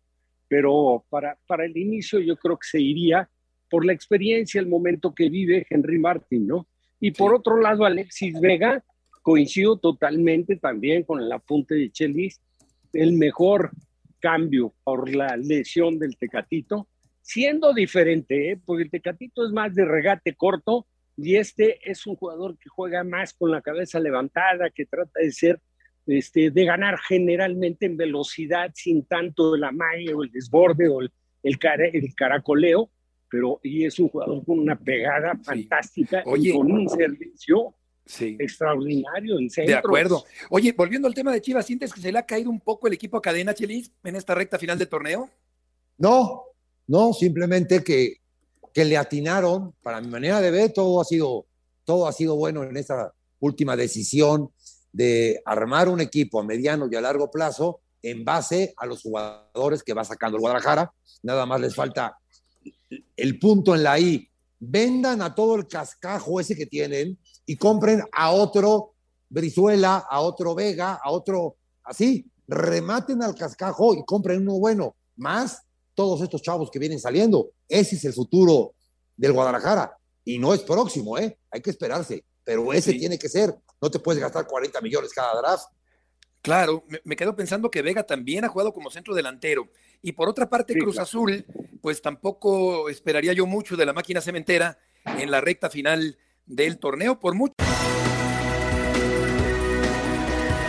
[0.48, 3.28] pero para, para el inicio yo creo que se iría
[3.68, 6.68] por la experiencia, el momento que vive Henry Martín, ¿no?
[7.04, 8.82] Y por otro lado, Alexis Vega,
[9.20, 12.40] coincido totalmente también con el apunte de Chelis,
[12.94, 13.72] el mejor
[14.20, 16.88] cambio por la lesión del Tecatito
[17.20, 18.60] siendo diferente, ¿eh?
[18.64, 23.04] porque el Tecatito es más de regate corto y este es un jugador que juega
[23.04, 25.60] más con la cabeza levantada, que trata de ser,
[26.06, 31.12] este, de ganar generalmente en velocidad sin tanto el amague o el desborde o el,
[31.42, 31.58] el,
[32.16, 32.88] caracoleo,
[33.34, 37.74] pero y es un jugador con una pegada fantástica y con un servicio
[38.06, 39.72] extraordinario en centro.
[39.72, 40.24] De acuerdo.
[40.50, 42.92] Oye, volviendo al tema de Chivas, ¿sientes que se le ha caído un poco el
[42.92, 45.28] equipo a cadena, Chelis, en esta recta final del torneo?
[45.98, 46.44] No,
[46.86, 48.18] no, simplemente que,
[48.72, 51.46] que le atinaron, para mi manera de ver, todo ha sido,
[51.82, 54.50] todo ha sido bueno en esta última decisión
[54.92, 59.82] de armar un equipo a mediano y a largo plazo en base a los jugadores
[59.82, 60.94] que va sacando el Guadalajara.
[61.24, 62.16] Nada más les falta
[63.16, 64.28] el punto en la I.
[64.58, 68.94] Vendan a todo el cascajo ese que tienen y compren a otro
[69.28, 72.26] Brizuela, a otro Vega, a otro así.
[72.46, 74.94] Rematen al cascajo y compren uno bueno.
[75.16, 75.62] Más
[75.94, 77.50] todos estos chavos que vienen saliendo.
[77.68, 78.74] Ese es el futuro
[79.16, 79.96] del Guadalajara.
[80.24, 81.38] Y no es próximo, ¿eh?
[81.50, 82.24] Hay que esperarse.
[82.44, 83.54] Pero ese tiene que ser.
[83.80, 85.66] No te puedes gastar 40 millones cada draft.
[86.42, 89.66] Claro, me, quedo pensando que Vega también ha jugado como centro delantero.
[90.06, 91.46] Y por otra parte, Cruz Azul,
[91.80, 97.18] pues tampoco esperaría yo mucho de la máquina cementera en la recta final del torneo,
[97.18, 97.54] por mucho.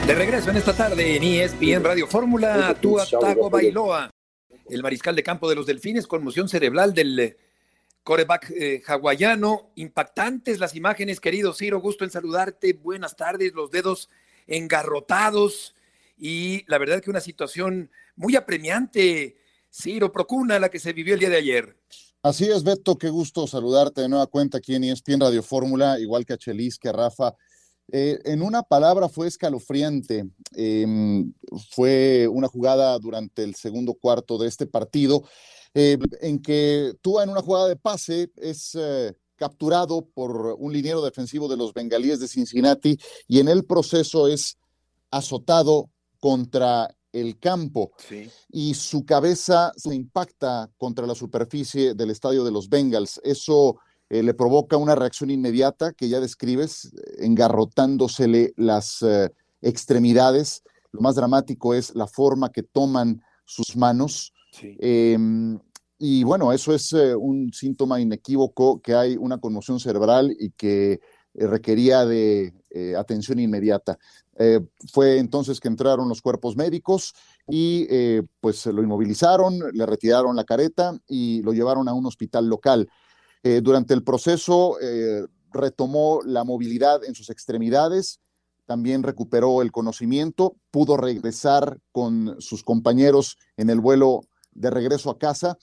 [0.08, 2.74] De regreso en esta tarde en ESPN Radio Fórmula,
[3.20, 4.10] Tago Bailoa
[4.70, 7.38] el mariscal de campo de los Delfines, conmoción cerebral del eh,
[8.04, 9.72] coreback eh, hawaiano.
[9.76, 12.72] Impactantes las imágenes, querido Ciro, gusto en saludarte.
[12.72, 14.10] Buenas tardes, los dedos
[14.48, 15.76] engarrotados
[16.18, 19.38] y la verdad que una situación muy apremiante,
[19.72, 21.78] Ciro Procuna, la que se vivió el día de ayer.
[22.24, 26.26] Así es, Beto, qué gusto saludarte de nueva cuenta aquí en ESPN Radio Fórmula, igual
[26.26, 27.36] que a Chelis, que a Rafa.
[27.92, 30.26] Eh, en una palabra fue escalofriante.
[30.56, 31.32] Em,
[31.72, 35.24] fue una jugada durante el segundo cuarto de este partido
[35.74, 41.04] eh, en que tú en una jugada de pase es eh, capturado por un liniero
[41.04, 42.98] defensivo de los bengalíes de Cincinnati
[43.28, 44.58] y en el proceso es
[45.12, 47.92] azotado contra el campo
[48.52, 53.22] y su cabeza se impacta contra la superficie del estadio de los Bengals.
[53.24, 53.78] Eso
[54.10, 59.30] eh, le provoca una reacción inmediata que ya describes, engarrotándosele las eh,
[59.62, 60.62] extremidades.
[60.92, 64.34] Lo más dramático es la forma que toman sus manos.
[64.62, 65.58] Em,
[65.98, 71.00] y bueno, eso es eh, un síntoma inequívoco que hay una conmoción cerebral y que
[71.34, 72.54] requería de
[72.98, 73.98] atención inmediata.
[74.92, 77.14] Fue entonces que entraron los cuerpos médicos
[77.48, 77.88] y
[78.42, 82.90] pues lo inmovilizaron, le retiraron la careta y lo llevaron a un hospital local.
[83.46, 88.20] Eh, durante el proceso eh, retomó la movilidad en sus extremidades,
[88.66, 94.22] también recuperó el conocimiento, pudo regresar con sus compañeros en el vuelo
[94.52, 95.60] de regreso a casa.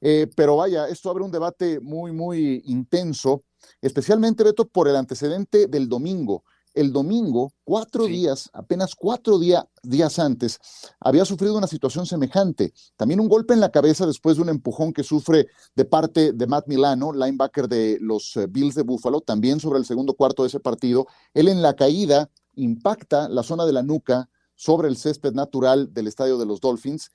[0.00, 3.44] Eh, pero vaya, esto abre un debate muy, muy intenso,
[3.80, 6.42] especialmente, Beto, por el antecedente del domingo
[6.74, 10.58] el domingo, cuatro días, apenas cuatro días antes,
[11.00, 12.72] había sufrido una situación semejante.
[12.96, 16.46] También un golpe en la cabeza después de un empujón que sufre de parte de
[16.46, 20.48] Matt Milano, linebacker de los eh, Bills de Buffalo, también sobre el segundo cuarto de
[20.48, 21.06] ese partido.
[21.34, 26.06] Él en la caída impacta la zona de la nuca sobre el césped natural del
[26.06, 27.10] estadio de los Dolphins.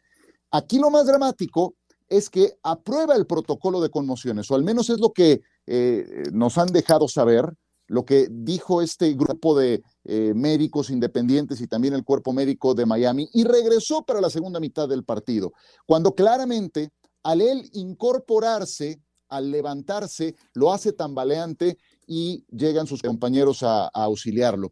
[0.52, 1.76] Aquí lo más dramático
[2.08, 6.58] es que aprueba el protocolo de conmociones, o al menos es lo que eh, nos
[6.58, 7.56] han dejado saber
[7.88, 12.86] lo que dijo este grupo de eh, médicos independientes y también el cuerpo médico de
[12.86, 15.54] Miami y regresó para la segunda mitad del partido,
[15.86, 16.90] cuando claramente
[17.24, 24.72] al él incorporarse, al levantarse, lo hace tambaleante y llegan sus compañeros a auxiliarlo.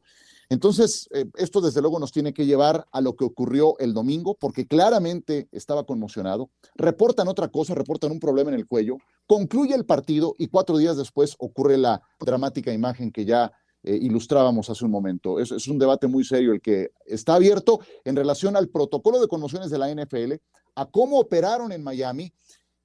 [0.54, 4.38] Entonces, eh, esto desde luego nos tiene que llevar a lo que ocurrió el domingo,
[4.40, 6.52] porque claramente estaba conmocionado.
[6.76, 10.96] Reportan otra cosa, reportan un problema en el cuello, concluye el partido y cuatro días
[10.96, 15.40] después ocurre la dramática imagen que ya eh, ilustrábamos hace un momento.
[15.40, 19.28] Es, es un debate muy serio el que está abierto en relación al protocolo de
[19.28, 20.34] conmociones de la NFL,
[20.76, 22.32] a cómo operaron en Miami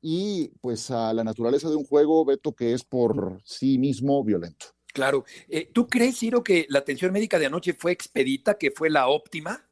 [0.01, 4.78] y pues a la naturaleza de un juego, Beto, que es por sí mismo violento.
[4.99, 5.25] Claro.
[5.49, 9.07] Eh, ¿Tú crees, Ciro, que la atención médica de anoche fue expedita, que fue la
[9.07, 9.65] óptima?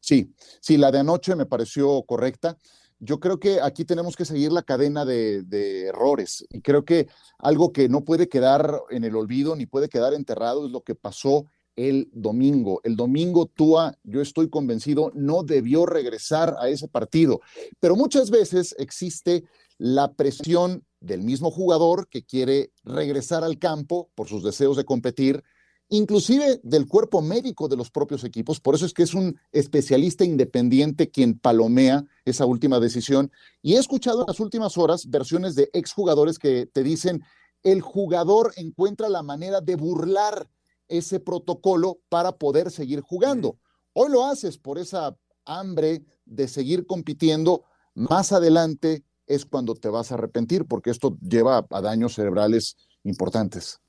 [0.00, 0.32] Sí,
[0.62, 2.56] sí, la de anoche me pareció correcta.
[2.98, 5.44] Yo creo que aquí tenemos que seguir la cadena de,
[5.88, 7.06] errores y creo que
[7.38, 10.94] algo que no puede quedar en el olvido ni puede quedar enterrado es lo que
[10.94, 11.44] pasó
[11.76, 12.80] el domingo.
[12.82, 17.42] El domingo Tua, yo estoy convencido, no debió regresar a ese partido,
[17.78, 19.44] pero muchas veces existe
[19.76, 25.42] la presión del mismo jugador que quiere regresar al campo por sus deseos de competir,
[25.88, 28.60] inclusive del cuerpo médico de los propios equipos.
[28.60, 33.30] Por eso es que es un especialista independiente quien palomea esa última decisión.
[33.60, 37.22] Y he escuchado en las últimas horas versiones de exjugadores que te dicen,
[37.62, 40.48] el jugador encuentra la manera de burlar
[40.88, 43.58] ese protocolo para poder seguir jugando.
[43.92, 47.64] Hoy lo haces por esa hambre de seguir compitiendo.
[47.94, 53.80] Más adelante es cuando te vas a arrepentir, porque esto lleva a daños cerebrales importantes.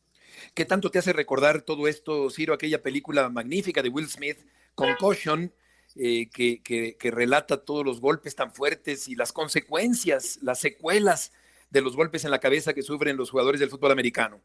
[0.53, 4.39] ¿Qué tanto te hace recordar todo esto, Ciro, aquella película magnífica de Will Smith,
[4.75, 5.53] Concussion,
[5.95, 11.31] eh, que, que, relata todos los golpes tan fuertes y las consecuencias, las secuelas
[11.69, 14.41] de los golpes en la cabeza que sufren los jugadores del fútbol americano?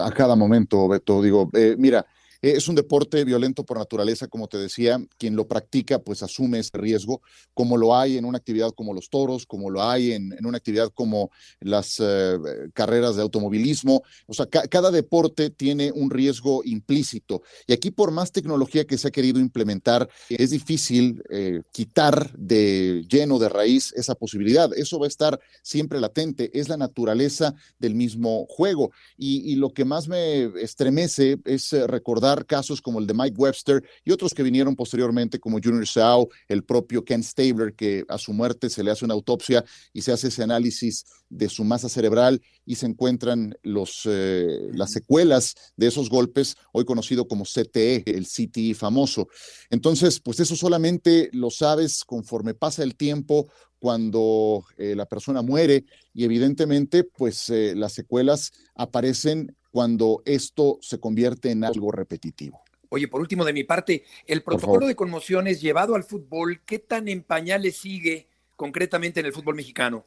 [0.00, 2.06] A cada momento, Beto, digo, eh, mira,
[2.42, 6.76] es un deporte violento por naturaleza, como te decía, quien lo practica pues asume ese
[6.76, 7.22] riesgo,
[7.54, 10.90] como lo hay en una actividad como los toros, como lo hay en, una actividad
[10.92, 12.36] como las eh,
[12.74, 17.42] carreras de automovilismo, o sea, cada deporte tiene un riesgo implícito.
[17.68, 23.04] Y aquí por más tecnología que se ha querido implementar, es difícil eh, quitar de
[23.08, 24.70] lleno, de raíz, esa posibilidad.
[24.76, 28.90] Eso va a estar siempre latente, es la naturaleza del mismo juego.
[29.16, 33.82] Y, y lo que más me estremece es recordar casos como el de Mike Webster
[34.04, 38.32] y otros que vinieron posteriormente como Junior Seau, el propio Ken Stabler, que a su
[38.32, 42.42] muerte se le hace una autopsia y se hace ese análisis de su masa cerebral
[42.66, 48.26] y se encuentran los, eh, las secuelas de esos golpes, hoy conocido como CTE, el
[48.26, 49.28] CTE famoso.
[49.70, 53.48] Entonces, pues eso solamente lo sabes conforme pasa el tiempo,
[53.82, 61.00] cuando eh, la persona muere y evidentemente pues eh, las secuelas aparecen cuando esto se
[61.00, 62.62] convierte en algo repetitivo.
[62.90, 67.08] Oye, por último, de mi parte, el protocolo de conmociones llevado al fútbol, ¿qué tan
[67.08, 70.04] en pañales sigue concretamente en el fútbol mexicano?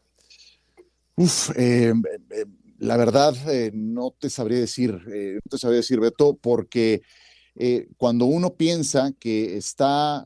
[1.15, 1.93] Uf, eh,
[2.29, 2.45] eh,
[2.77, 7.01] la verdad eh, no te sabría decir, no te sabría decir, Beto, porque
[7.97, 10.25] cuando uno piensa que está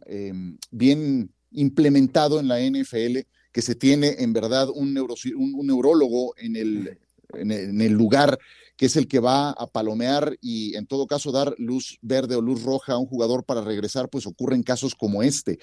[0.71, 3.19] bien implementado en la NFL,
[3.51, 6.99] que se tiene en verdad un, un neurólogo en el
[7.33, 8.39] en el lugar
[8.79, 12.41] que es el que va a palomear y en todo caso dar luz verde o
[12.41, 15.59] luz roja a un jugador para regresar, pues ocurren casos como este.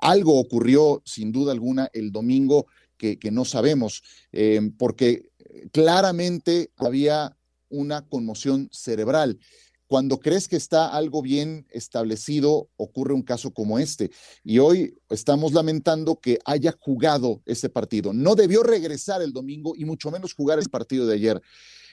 [0.00, 5.30] Algo ocurrió sin duda alguna el domingo que, no sabemos, eh, porque
[5.72, 7.36] claramente había
[7.70, 9.40] una conmoción cerebral.
[9.88, 14.12] Cuando crees que está algo bien establecido, ocurre un caso como este.
[14.44, 18.12] Y hoy estamos lamentando que haya jugado ese partido.
[18.12, 21.42] No debió regresar el domingo y mucho menos jugar el partido de ayer.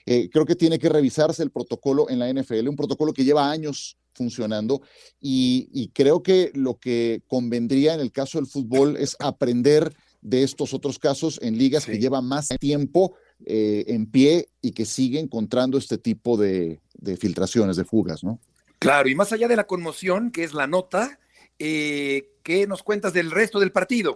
[0.09, 3.51] Eh, creo que tiene que revisarse el protocolo en la NFL, un protocolo que lleva
[3.51, 4.81] años funcionando
[5.19, 10.73] y, creo que lo que convendría en el caso del fútbol es aprender de estos
[10.73, 15.77] otros casos en ligas que llevan más tiempo eh, en pie y que siguen encontrando
[15.77, 16.79] este tipo de,
[17.19, 18.39] filtraciones, de fugas, ¿no?
[18.79, 21.19] Claro, y más allá de la conmoción, que es la nota,
[21.59, 24.15] eh, ¿qué nos cuentas del resto del partido?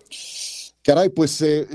[0.84, 1.68] Caray, pues eh,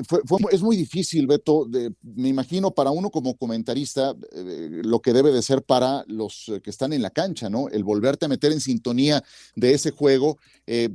[0.51, 1.69] es muy difícil, Beto.
[2.03, 6.61] me imagino para uno como comentarista eh, lo que debe de ser para los eh,
[6.61, 7.69] que están en la cancha, ¿no?
[7.69, 9.23] El volverte a meter en sintonía
[9.55, 10.39] de ese juego.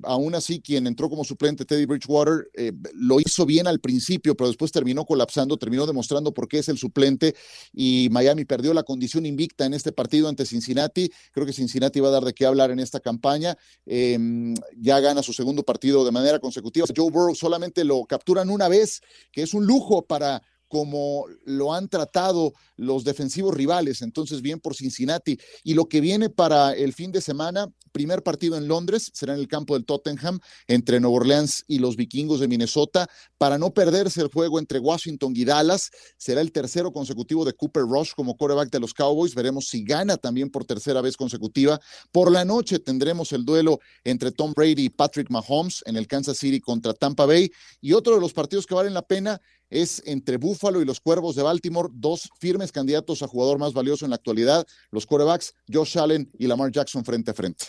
[0.03, 2.49] aún así, quien entró como suplente, Teddy Bridgewater,
[2.93, 6.77] lo hizo bien al principio, pero después terminó colapsando, terminó demostrando por qué es el
[6.77, 7.33] suplente
[7.73, 11.09] y Miami perdió la condición invicta en este partido ante Cincinnati.
[11.31, 13.57] Creo que Cincinnati va a dar de qué hablar en esta campaña.
[13.85, 16.85] Em, ya gana su segundo partido de manera consecutiva.
[16.93, 21.89] Joe Burrow solamente lo capturan una vez, que es un lujo para como lo han
[21.89, 24.01] tratado los defensivos rivales.
[24.01, 25.37] Entonces, bien por Cincinnati.
[25.65, 29.41] Y lo que viene para el fin de semana, primer partido en Londres, será en
[29.41, 34.21] el campo del Tottenham, entre Nueva Orleans y los vikingos de Minnesota, para no perderse
[34.21, 35.91] el juego entre Washington y Dallas.
[36.15, 39.35] Será el tercero consecutivo de Cooper Rush como quarterback de los Cowboys.
[39.35, 41.81] Veremos si gana también por tercera vez consecutiva.
[42.13, 46.37] Por la noche tendremos el duelo entre Tom Brady y Patrick Mahomes en el Kansas
[46.37, 47.51] City contra Tampa Bay.
[47.81, 49.41] Y otro de los partidos que valen la pena
[49.71, 54.05] es entre Buffalo y los Cuervos de Baltimore, dos firmes candidatos a jugador más valioso
[54.05, 57.65] en la actualidad, los quarterbacks Josh Allen y Lamar Jackson frente a frente.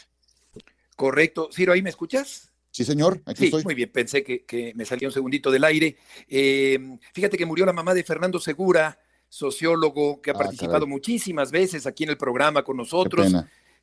[0.97, 1.49] Correcto.
[1.53, 2.53] Ciro, ¿ahí me escuchas?
[2.71, 3.65] Sí, señor, aquí sí, estoy.
[3.65, 5.97] Muy bien, pensé que, me salía un segundito del aire.
[6.29, 6.79] Eh,
[7.15, 8.99] fíjate que murió la mamá de Fernando Segura,
[9.29, 13.33] sociólogo que ha ah, participado muchísimas veces aquí en el programa con nosotros,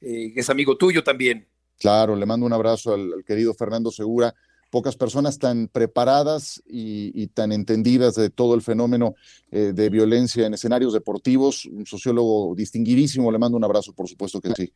[0.01, 1.47] eh, que es amigo tuyo también.
[1.77, 4.35] Claro, le mando un abrazo al querido Fernando Segura
[4.69, 9.15] pocas personas tan preparadas y, tan entendidas de todo el fenómeno
[9.51, 11.65] eh, de violencia en escenarios deportivos.
[11.65, 14.73] Un sociólogo distinguidísimo, le mando un abrazo, por supuesto que sí.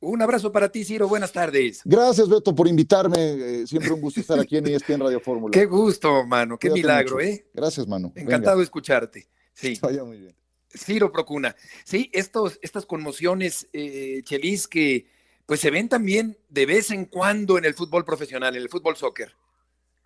[0.00, 1.08] Un abrazo para ti, Ciro.
[1.08, 1.80] Buenas tardes.
[1.84, 3.16] Gracias, Beto, por invitarme.
[3.18, 5.50] Eh, siempre un gusto estar aquí en ESPN Radio Fórmula.
[5.50, 6.58] Qué gusto, mano.
[6.58, 7.46] Qué milagro, ¿eh?
[7.54, 8.12] Gracias, mano.
[8.14, 9.28] Encantado de escucharte.
[9.54, 9.78] Sí.
[9.80, 10.36] Vaya muy bien.
[10.68, 11.56] Ciro Procuna.
[11.84, 15.06] Sí, estos, estas conmociones, eh, Chelis, que
[15.46, 18.96] pues se ven también de vez en cuando en el fútbol profesional, en el fútbol
[18.96, 19.32] soccer.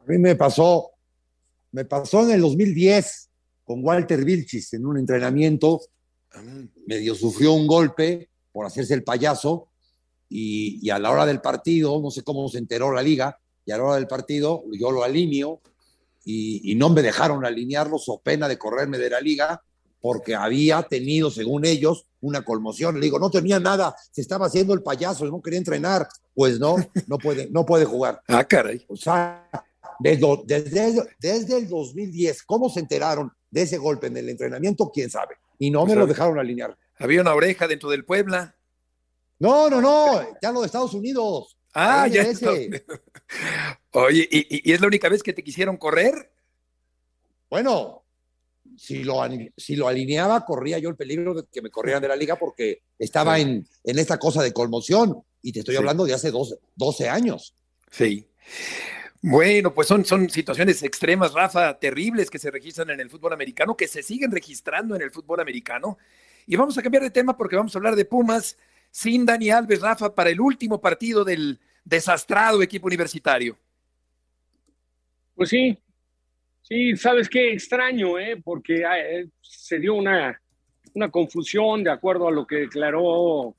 [0.01, 0.91] A mí me pasó,
[1.72, 3.30] me pasó en el 2010
[3.64, 5.80] con Walter Vilchis en un entrenamiento,
[6.32, 6.43] ah.
[6.86, 9.68] medio sufrió un golpe por hacerse el payaso
[10.28, 13.78] y, a la hora del partido, no sé cómo se enteró la liga, y a
[13.78, 15.61] la hora del partido yo lo alineo
[16.24, 19.62] y, y no me dejaron alinearlo, so pena de correrme de la liga
[20.01, 22.96] porque había tenido, según ellos, una conmoción.
[22.96, 26.09] Le digo, no tenía nada, se estaba haciendo el payaso, no quería entrenar.
[26.34, 26.76] Pues no,
[27.07, 28.22] no puede, no puede jugar.
[28.28, 28.84] Ah, caray.
[28.88, 29.49] O sea,
[29.99, 34.90] desde, desde, desde el 2010, ¿cómo se enteraron de ese golpe en el entrenamiento?
[34.92, 35.36] ¿Quién sabe?
[35.59, 36.76] Y no me lo dejaron alinear.
[36.99, 38.55] Había una oreja dentro del Puebla.
[39.40, 41.57] No, no, no, ya lo de Estados Unidos.
[41.74, 42.24] Ah, ya.
[43.92, 46.30] Oye, ¿y, ¿y es la única vez que te quisieron correr?
[47.51, 48.03] Bueno,
[48.78, 49.20] si lo,
[49.56, 52.82] si lo alineaba, corría yo el peligro de que me corrieran de la liga porque
[52.98, 55.22] estaba en, en esta cosa de conmoción.
[55.42, 57.54] Y te estoy hablando de hace 12, 12, años.
[57.90, 58.26] Sí.
[59.20, 63.76] Bueno, pues son, son situaciones extremas, Rafa, terribles que se registran en el fútbol americano,
[63.76, 65.98] que se siguen registrando en el fútbol americano.
[66.46, 68.56] Y vamos a cambiar de tema porque vamos a hablar de Pumas
[68.90, 73.58] sin Dani Alves, Rafa, para el último partido del desastrado equipo universitario.
[75.34, 75.78] Pues sí,
[76.68, 78.38] Sí, sabes qué extraño, ¿eh?
[78.44, 80.38] porque eh, se dio una,
[80.92, 83.56] una confusión de acuerdo a lo que declaró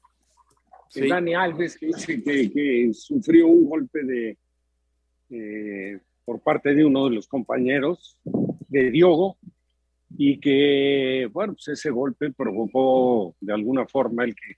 [0.94, 4.38] eh, Dani Alves, que dice que, sufrió un golpe de
[5.32, 8.16] eh, por parte de uno de los compañeros
[8.68, 9.38] de Diogo
[10.16, 14.56] y que, bueno, pues ese golpe provocó de alguna forma el que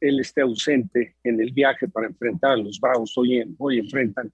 [0.00, 3.16] él esté ausente en el viaje para enfrentar a los Bravos.
[3.16, 4.32] Hoy, hoy enfrentan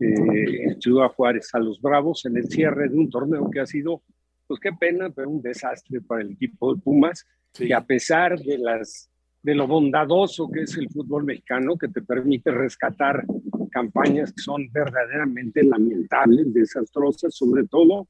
[0.00, 4.02] eh, Ciudad Juárez a los Bravos en el cierre de un torneo que ha sido,
[4.46, 8.58] pues qué pena, pero un desastre para el equipo de Pumas, que a pesar de,
[8.58, 9.10] las,
[9.42, 13.24] de lo bondadoso que es el fútbol mexicano, que te permite rescatar
[13.70, 18.06] campañas que son verdaderamente lamentables, desastrosas, sobre todo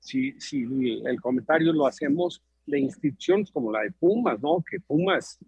[0.00, 0.62] si, si
[1.06, 4.62] el comentario lo hacemos de instituciones como la de Pumas, ¿no?
[4.68, 5.38] Que Pumas,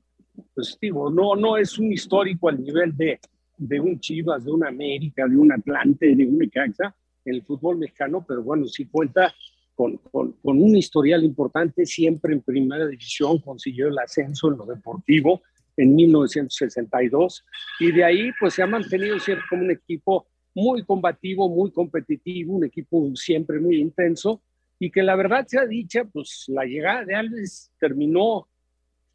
[0.54, 3.20] pues digo, no, no es un histórico al nivel de,
[3.56, 6.94] de un Chivas, de un América, de un Atlante, de un Necaxa
[7.24, 9.34] el fútbol mexicano, pero bueno, sí cuenta
[9.74, 14.64] con, con, con, un historial importante, siempre en primera división, consiguió el ascenso en lo
[14.64, 15.42] deportivo
[15.76, 17.44] en 1962
[17.80, 22.54] y de ahí pues se ha mantenido siempre como un equipo muy combativo, muy competitivo,
[22.54, 24.40] un equipo siempre muy intenso
[24.78, 28.48] y que la verdad sea dicha, pues la llegada de Alves terminó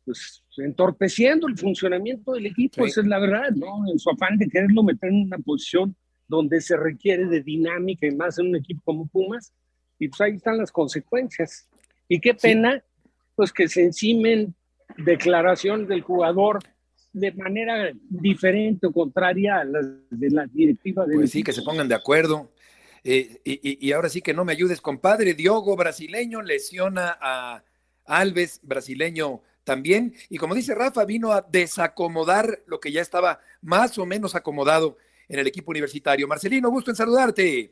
[0.06, 3.90] pues entorpeciendo el funcionamiento del equipo, esa es la verdad, ¿no?
[3.92, 5.96] En su afán de quererlo meter en una posición
[6.28, 9.54] donde se requiere de dinámica y más en un equipo como Pumas,
[10.00, 11.68] y pues ahí están las consecuencias.
[12.08, 12.84] Y qué pena,
[13.36, 14.56] pues que se encimen
[14.98, 16.60] declaraciones del jugador
[17.14, 21.62] de manera diferente o contraria a las de la directiva de Pues sí, que se
[21.62, 22.52] pongan de acuerdo.
[23.04, 25.34] Eh, y, y, ahora sí que no me ayudes, compadre.
[25.34, 27.64] Diogo, brasileño, lesiona a
[28.06, 29.42] Alves, brasileño
[29.72, 30.14] también.
[30.30, 34.98] Y como dice Rafa, vino a desacomodar lo que ya estaba más o menos acomodado
[35.30, 36.28] en el equipo universitario.
[36.28, 37.72] Marcelino, gusto en saludarte.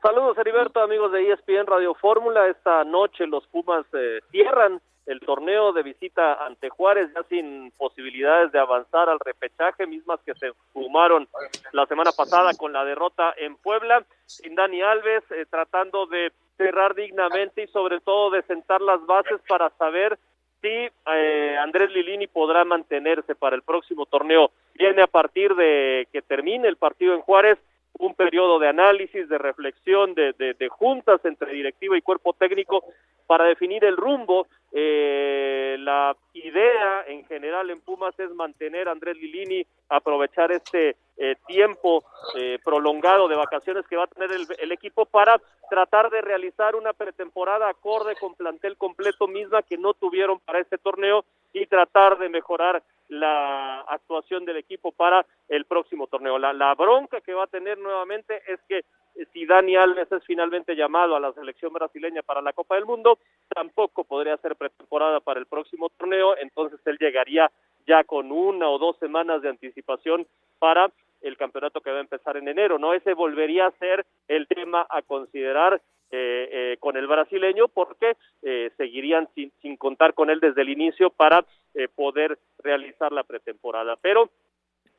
[0.00, 2.46] Saludos, Heriberto, amigos de ESPN Radio Fórmula.
[2.46, 8.52] Esta noche los Pumas eh, cierran el torneo de visita ante Juárez, ya sin posibilidades
[8.52, 11.26] de avanzar al repechaje, mismas que se fumaron
[11.72, 16.94] la semana pasada con la derrota en Puebla, sin Dani Alves, eh, tratando de cerrar
[16.94, 20.18] dignamente y sobre todo de sentar las bases para saber
[20.60, 24.50] si eh, Andrés Lilini podrá mantenerse para el próximo torneo.
[24.74, 27.58] Viene a partir de que termine el partido en Juárez
[27.98, 32.84] un periodo de análisis, de reflexión, de, de, de juntas entre directiva y cuerpo técnico
[33.26, 34.46] para definir el rumbo.
[34.72, 41.36] Eh, la idea en general en Pumas es mantener a Andrés Lilini, aprovechar este eh,
[41.46, 42.04] tiempo
[42.36, 45.40] eh, prolongado de vacaciones que va a tener el, el, equipo para
[45.70, 50.78] tratar de realizar una pretemporada acorde con plantel completo misma que no tuvieron para este
[50.78, 56.38] torneo y tratar de mejorar la actuación del equipo para el próximo torneo.
[56.38, 58.84] La, la bronca que va a tener nuevamente es que
[59.32, 63.18] si Dani Alves es finalmente llamado a la selección brasileña para la Copa del Mundo,
[63.48, 67.50] tampoco podría ser pretemporada para el próximo torneo, entonces él llegaría
[67.86, 70.26] ya con una o dos semanas de anticipación
[70.58, 70.90] para
[71.26, 72.94] el campeonato que va a empezar en enero, ¿no?
[72.94, 78.70] Ese volvería a ser el tema a considerar eh, eh, con el brasileño porque eh,
[78.76, 83.96] seguirían sin, sin, contar con él desde el inicio para eh, poder realizar la pretemporada.
[84.00, 84.30] Pero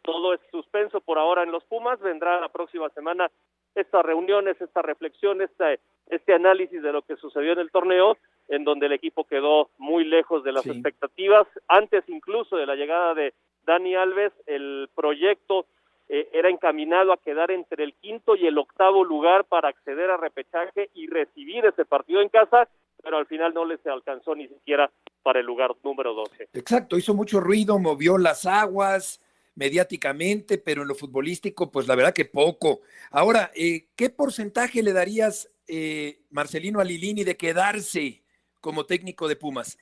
[0.01, 3.32] todo es suspenso por ahora en los Pumas, vendrá la próxima semana
[3.73, 8.17] estas reuniones, esta reflexión, este, este análisis de lo que sucedió en el torneo,
[8.49, 10.71] en donde el equipo quedó muy lejos de las sí.
[10.71, 13.34] expectativas, antes incluso de la llegada de
[13.65, 15.65] Dani Alves, el proyecto
[16.10, 20.18] eh, era encaminado a quedar entre el quinto y el octavo lugar para acceder a
[20.18, 22.70] repechaje y recibir ese partido en casa,
[23.03, 24.89] pero al final no les alcanzó ni siquiera
[25.22, 26.49] para el lugar número 12.
[26.53, 29.22] Exacto, hizo mucho ruido, movió las aguas
[29.55, 32.82] mediáticamente, pero en lo futbolístico, pues la verdad que poco.
[33.12, 38.22] Ahora, eh, ¿qué porcentaje le darías, eh, Marcelino Alilini, de quedarse
[38.62, 39.78] como técnico de Pumas?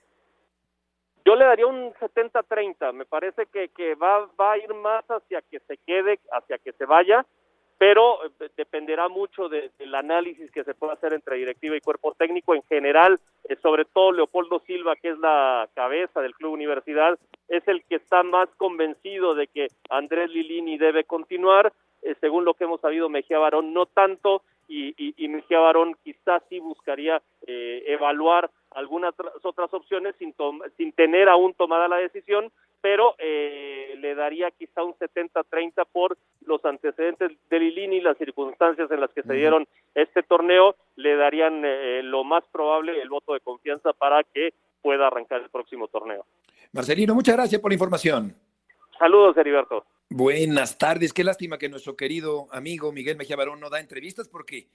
[1.26, 5.42] Yo le daría un 70-30, me parece que, que va, va a ir más hacia
[5.42, 7.26] que se quede, hacia que se vaya,
[7.80, 12.14] pero eh, dependerá mucho de, del análisis que se pueda hacer entre directiva y cuerpo
[12.14, 12.54] técnico.
[12.54, 13.20] En general,
[13.50, 17.18] eh, sobre todo Leopoldo Silva, que es la cabeza del Club Universidad,
[17.48, 21.74] es el que está más convencido de que Andrés Lilini debe continuar,
[22.06, 25.96] eh, según lo que hemos sabido Mejía Barón no tanto, y, y, y Mejía Barón
[26.04, 30.34] quizás sí buscaría eh, evaluar algunas otras opciones sin,
[30.78, 32.52] sin tener aún tomada la decisión,
[32.82, 38.92] pero eh, le daría quizá un 70-30 por los antecedentes de Lilini y las circunstancias
[38.92, 43.34] en las que se dieron este torneo, le darían eh, lo más probable el voto
[43.34, 46.26] de confianza para que pueda arrancar el próximo torneo.
[46.74, 48.36] Marcelino, muchas gracias por la información.
[48.98, 49.86] Saludos, Heriberto.
[50.10, 54.68] Buenas tardes, qué lástima que nuestro querido amigo Miguel Mejía Barón no da entrevistas porque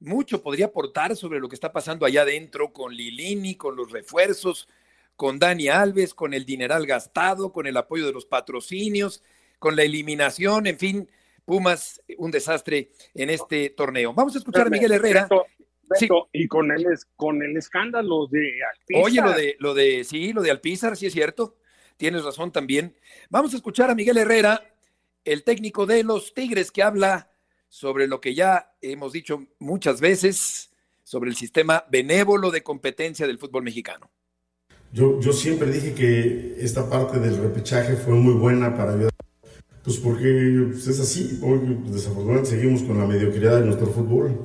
[0.00, 4.68] mucho podría aportar sobre lo que está pasando allá adentro con Lilini, con los refuerzos,
[5.16, 9.22] con Dani Alves, con el dineral gastado, con el apoyo de los patrocinios,
[9.58, 11.10] con la eliminación, en fin,
[11.44, 14.14] Pumas, un desastre en este torneo.
[14.14, 15.22] Vamos a escuchar a Miguel Herrera.
[15.24, 15.44] Beto,
[15.82, 16.38] Beto, sí.
[16.44, 19.04] Y con el, con el escándalo de Alpizar.
[19.04, 21.56] Oye, lo de, lo de, sí, lo de Alpizar, sí es cierto.
[22.00, 22.96] Tienes razón también.
[23.28, 24.64] Vamos a escuchar a Miguel Herrera,
[25.22, 27.30] el técnico de los Tigres, que habla
[27.68, 30.70] sobre lo que ya hemos dicho muchas veces,
[31.04, 34.10] sobre el sistema benévolo de competencia del fútbol mexicano.
[34.94, 39.12] Yo, yo siempre dije que esta parte del repechaje fue muy buena para ayudar,
[39.84, 44.40] pues porque pues es así, hoy desafortunadamente seguimos con la mediocridad de nuestro fútbol.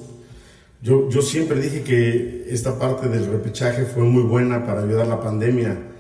[0.81, 5.09] Yo, yo siempre dije que esta parte del repechaje fue muy buena para ayudar a
[5.09, 5.94] la pandemia,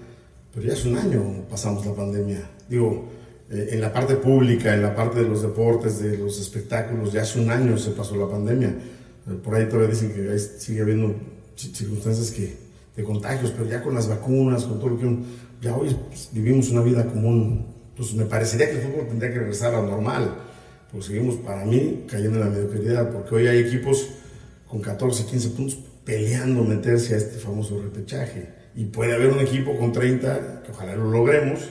[0.55, 2.49] pero ya hace un año pasamos la pandemia.
[2.69, 3.09] Digo,
[3.51, 7.23] eh, en la parte pública, en la parte de los deportes, de los espectáculos, ya
[7.23, 8.69] hace un año se pasó la pandemia.
[8.69, 11.13] Eh, por ahí todavía dicen que sigue habiendo
[11.57, 12.55] circunstancias que,
[12.95, 15.17] de contagios, pero ya con las vacunas, con todo lo que...
[15.61, 17.73] Ya hoy pues, vivimos una vida común.
[17.97, 20.35] Pues me parecería que el fútbol tendría que regresar a lo normal.
[20.89, 24.07] Pues seguimos, para mí, cayendo en la mediocridad, porque hoy hay equipos
[24.69, 28.64] con 14, 15 puntos peleando meterse a este famoso repechaje.
[28.75, 31.69] Y puede haber un equipo con 30, que ojalá lo logremos,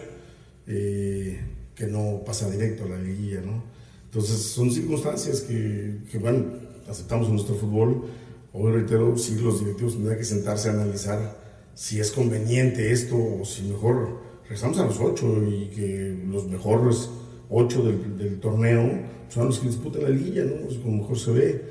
[0.66, 1.38] eh,
[1.74, 3.62] que no pasa directo a la liguilla, ¿no?
[4.06, 6.44] Entonces son circunstancias que, que bueno,
[6.88, 8.04] aceptamos en nuestro fútbol.
[8.52, 11.36] Hoy reitero, sí, los directivos tendrán que sentarse a analizar
[11.74, 17.10] si es conveniente esto o si mejor regresamos a los ocho y que los mejores
[17.50, 18.90] ocho del, torneo
[19.28, 20.82] son los que disputan la liguilla, ¿no?
[20.82, 21.62] Como mejor se ve.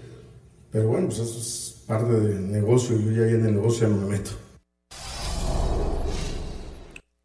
[0.71, 4.05] Pero bueno, pues eso es parte del negocio yo ya en el negocio ya me
[4.09, 4.31] meto.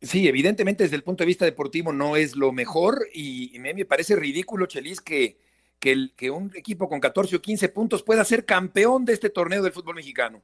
[0.00, 4.14] Sí, evidentemente desde el punto de vista deportivo no es lo mejor y, me parece
[4.14, 5.38] ridículo, Chelis, que,
[5.80, 9.28] que, el, que, un equipo con 14 o 15 puntos pueda ser campeón de este
[9.28, 10.40] torneo del fútbol mexicano.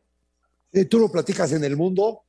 [0.91, 2.25] tú lo platicas en el mundo,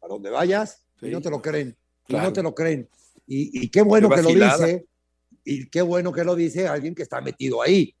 [0.00, 1.76] a donde vayas, y no te lo creen,
[2.08, 2.88] y no te lo creen.
[3.26, 4.86] Y, qué bueno que lo dice,
[5.44, 7.94] y qué bueno que lo dice alguien que está metido ahí,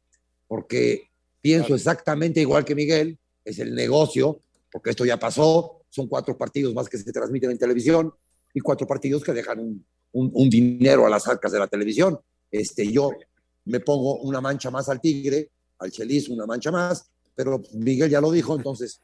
[0.46, 1.10] porque
[1.42, 4.40] pienso exactamente igual que Miguel, es el negocio,
[4.72, 8.14] porque esto ya pasó, son cuatro partidos más que se transmiten en televisión,
[8.54, 12.18] y cuatro partidos que dejan un, dinero a las arcas de la televisión.
[12.50, 13.10] Este, yo
[13.64, 15.50] me pongo una mancha más al Tigre,
[15.80, 19.00] al Chelis una mancha más, pero Miguel ya lo dijo, entonces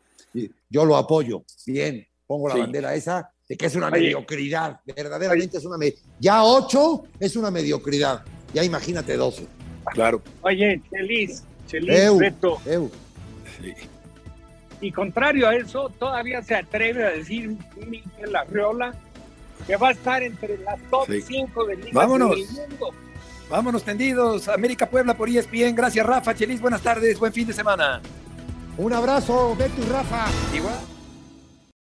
[0.71, 1.45] yo lo apoyo.
[1.67, 5.77] Bien, pongo la bandera esa de que es una mediocridad, verdaderamente es una
[6.21, 8.25] Ya ocho es una mediocridad,
[8.55, 9.49] ya imagínate doce.
[9.93, 10.23] Claro.
[10.43, 12.61] Oye, Chelis, Chelis, Beto.
[14.81, 18.95] Y contrario a eso, todavía se atreve a decir Miguel Arriola
[19.67, 22.37] que va a estar entre las top 5 del Vámonos.
[22.37, 22.95] mundo.
[23.49, 24.49] Vámonos tendidos.
[24.49, 25.75] América Puebla por ESPN.
[25.75, 26.35] Gracias, Rafa.
[26.35, 27.19] Chelis, buenas tardes.
[27.19, 28.01] Buen fin de semana.
[28.79, 30.27] Un abrazo, Beto y Rafa.
[30.55, 30.79] Igual.